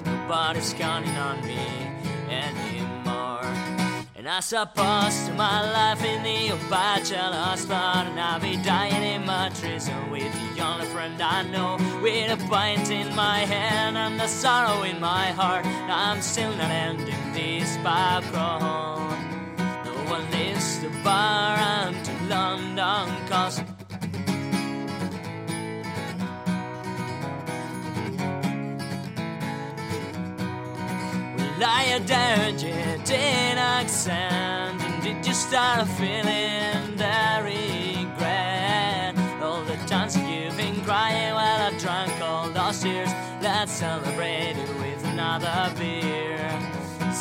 Nobody's 0.06 0.74
counting 0.74 1.16
on 1.18 1.46
me 1.46 1.60
anymore. 2.30 2.77
And 4.28 4.36
I 4.36 4.40
suppose 4.42 5.26
to 5.26 5.34
my 5.36 5.72
life 5.72 6.04
in 6.04 6.22
the 6.22 6.52
old 6.52 6.70
bachelor 6.70 7.56
spot, 7.56 8.08
and 8.08 8.20
I'll 8.20 8.42
be 8.42 8.58
dying 8.58 9.02
in 9.02 9.26
my 9.26 9.50
prison 9.52 10.12
with 10.12 10.34
the 10.34 10.62
only 10.62 10.86
friend 10.88 11.22
I 11.22 11.44
know. 11.44 11.78
With 12.02 12.34
a 12.34 12.48
pint 12.50 12.92
in 12.92 13.16
my 13.16 13.46
hand 13.46 13.98
and 13.98 14.20
the 14.20 14.28
sorrow 14.28 14.84
in 14.84 15.00
my 15.00 15.28
heart, 15.28 15.66
I'm 15.66 16.22
still 16.22 16.54
not 16.58 16.70
ending 16.70 17.32
this 17.32 17.78
pub 17.78 18.26
crawl. 18.26 19.00
No 19.86 19.94
one 20.12 20.30
leaves 20.32 20.82
the 20.82 20.90
bar 21.06 21.58
until 21.88 22.28
London 22.28 23.28
cause 23.30 23.62
I 31.64 32.00
dared 32.06 32.62
you 32.62 32.74
did 33.06 33.58
accent 33.58 34.82
And 34.82 35.04
did 35.04 35.26
you 35.26 35.34
start 35.34 35.88
feeling 35.90 36.96
the 36.96 37.42
regret 37.44 39.16
All 39.42 39.64
the 39.64 39.78
times 39.88 40.16
you've 40.18 40.58
been 40.58 40.84
crying 40.86 41.34
while 41.34 41.74
I 41.74 41.78
drank 41.80 42.22
all 42.22 42.50
those 42.50 42.82
tears 42.82 43.10
Let's 43.42 43.72
celebrate 43.72 44.56
it 44.58 44.70
with 44.80 45.04
another 45.06 45.74
beer 45.78 46.18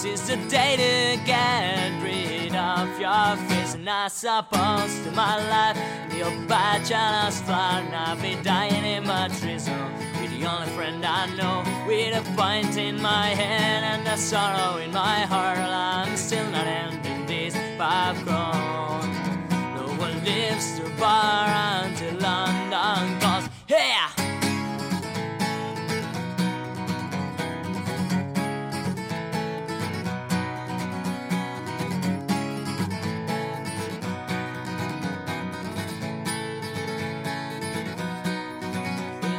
is 0.07 0.29
the 0.29 0.37
day 0.49 0.77
to 0.77 1.25
get 1.25 2.01
rid 2.03 2.55
of 2.55 3.01
your 3.01 3.37
fears 3.49 3.75
And 3.75 3.85
not 3.85 4.13
supposed 4.13 5.05
to 5.05 5.11
my 5.13 5.37
life. 5.51 5.77
Old 6.23 6.49
bachelor's 6.49 7.41
fun, 7.43 7.93
I'll 7.93 8.17
be 8.17 8.37
dying 8.43 8.85
in 8.85 9.07
my 9.07 9.29
drizzle. 9.29 10.16
Only 10.47 10.69
friend 10.69 11.05
I 11.05 11.27
know, 11.35 11.65
with 11.89 12.15
a 12.15 12.23
pint 12.37 12.77
in 12.77 13.03
my 13.03 13.29
hand 13.35 13.85
and 13.85 14.07
a 14.07 14.17
sorrow 14.17 14.79
in 14.79 14.93
my 14.93 15.21
heart. 15.33 15.59
I'm 15.59 16.17
still 16.17 16.49
not 16.51 16.67
ending 16.67 17.27
this 17.27 17.55
pub 17.77 18.17
crawl. 18.25 19.03
No 19.75 19.87
one 19.99 20.25
lives 20.25 20.79
to 20.79 20.89
bar 21.01 21.49
until 21.83 22.15
London 22.21 23.21
calls. 23.21 23.56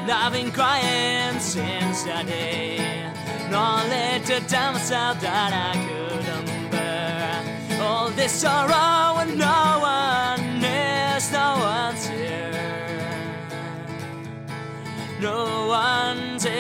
I've 0.10 0.32
been 0.34 0.51
crying 0.51 1.39
since 1.39 2.03
that 2.03 2.28
day. 2.28 2.78
Let 3.49 4.26
to 4.26 4.39
tell 4.41 4.74
myself 4.74 5.20
that 5.22 5.51
I 5.53 5.74
couldn't 5.88 6.70
bear 6.70 7.82
all 7.82 8.10
this 8.10 8.32
sorrow 8.32 9.20
and 9.22 9.38
no 9.38 9.80
one 9.82 10.64
is, 10.64 11.32
no 11.32 11.58
one's 11.60 12.08
here. 12.08 12.47
No 15.22 15.68
one's 15.68 16.43
here. 16.43 16.53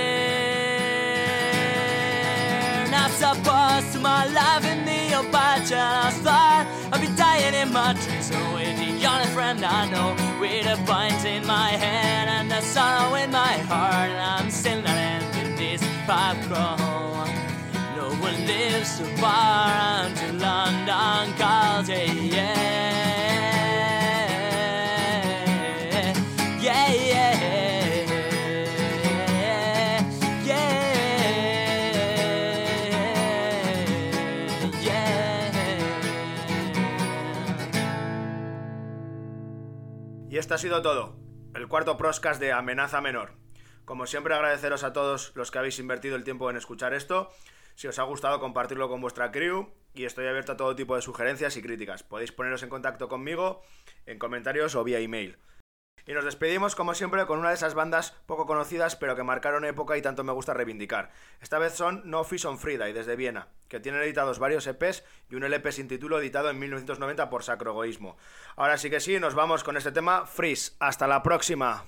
Not 2.89 3.11
supposed 3.11 3.93
to 3.93 3.99
my 3.99 4.25
life 4.27 4.65
in 4.65 4.85
the 4.85 5.15
old 5.17 5.31
bachelor's 5.31 6.17
flat. 6.23 6.67
I'll 6.91 6.99
be 6.99 7.07
dying 7.15 7.53
in 7.53 7.71
my 7.71 7.93
dreams, 7.93 8.16
friend 9.37 9.63
I 9.63 9.87
know. 9.91 10.09
With 10.41 10.65
a 10.65 10.77
pint 10.87 11.23
in 11.23 11.45
my 11.45 11.69
hand 11.69 12.27
and 12.37 12.51
a 12.51 12.61
sorrow 12.75 13.13
in 13.23 13.29
my 13.31 13.55
heart. 13.69 14.09
And 14.09 14.23
I'm 14.35 14.49
still 14.49 14.81
not 14.81 14.97
ending 15.15 15.55
this 15.55 15.81
pub 16.07 16.37
crawl. 16.47 17.27
No 17.97 18.07
one 18.27 18.39
lives 18.47 18.89
so 18.97 19.05
far 19.21 19.69
until 20.01 20.33
London 20.47 21.25
calls. 21.37 21.87
Yeah, 21.87 22.11
yeah, 22.37 22.86
Y 40.29 40.37
esto 40.37 40.55
ha 40.55 40.57
sido 40.57 40.81
todo. 40.81 41.17
El 41.55 41.69
cuarto 41.69 41.95
proscast 41.95 42.41
de 42.41 42.51
Amenaza 42.51 42.99
Menor. 42.99 43.35
Como 43.85 44.05
siempre, 44.05 44.33
agradeceros 44.33 44.83
a 44.83 44.91
todos 44.91 45.31
los 45.35 45.51
que 45.51 45.59
habéis 45.59 45.79
invertido 45.79 46.17
el 46.17 46.25
tiempo 46.25 46.49
en 46.49 46.57
escuchar 46.57 46.93
esto. 46.93 47.31
Si 47.75 47.87
os 47.87 47.97
ha 47.97 48.03
gustado, 48.03 48.41
compartirlo 48.41 48.89
con 48.89 48.99
vuestra 48.99 49.31
crew. 49.31 49.69
Y 49.93 50.03
estoy 50.03 50.27
abierto 50.27 50.51
a 50.51 50.57
todo 50.57 50.75
tipo 50.75 50.97
de 50.97 51.01
sugerencias 51.01 51.55
y 51.55 51.61
críticas. 51.61 52.03
Podéis 52.03 52.33
poneros 52.33 52.61
en 52.61 52.69
contacto 52.69 53.07
conmigo 53.07 53.63
en 54.05 54.19
comentarios 54.19 54.75
o 54.75 54.83
vía 54.83 54.99
email. 54.99 55.37
Y 56.07 56.13
nos 56.13 56.23
despedimos, 56.23 56.73
como 56.73 56.95
siempre, 56.95 57.25
con 57.25 57.37
una 57.37 57.49
de 57.49 57.55
esas 57.55 57.73
bandas 57.73 58.15
poco 58.25 58.45
conocidas, 58.45 58.95
pero 58.95 59.15
que 59.15 59.23
marcaron 59.23 59.65
época 59.65 59.97
y 59.97 60.01
tanto 60.01 60.23
me 60.23 60.31
gusta 60.31 60.53
reivindicar. 60.53 61.11
Esta 61.41 61.59
vez 61.59 61.73
son 61.73 62.01
No 62.05 62.23
Fish 62.23 62.45
on 62.45 62.57
Frida 62.57 62.87
y 62.87 62.93
desde 62.93 63.17
Viena, 63.17 63.49
que 63.67 63.81
tienen 63.81 64.01
editados 64.01 64.39
varios 64.39 64.65
EPs 64.65 65.03
y 65.29 65.35
un 65.35 65.43
LP 65.43 65.71
sin 65.73 65.89
título 65.89 66.19
editado 66.19 66.49
en 66.49 66.59
1990 66.59 67.29
por 67.29 67.43
Sacro 67.43 67.71
Egoísmo. 67.71 68.17
Ahora 68.55 68.77
sí 68.77 68.89
que 68.89 69.01
sí, 69.01 69.19
nos 69.19 69.35
vamos 69.35 69.65
con 69.65 69.75
este 69.75 69.91
tema 69.91 70.25
Freeze. 70.25 70.77
¡Hasta 70.79 71.07
la 71.07 71.21
próxima! 71.21 71.83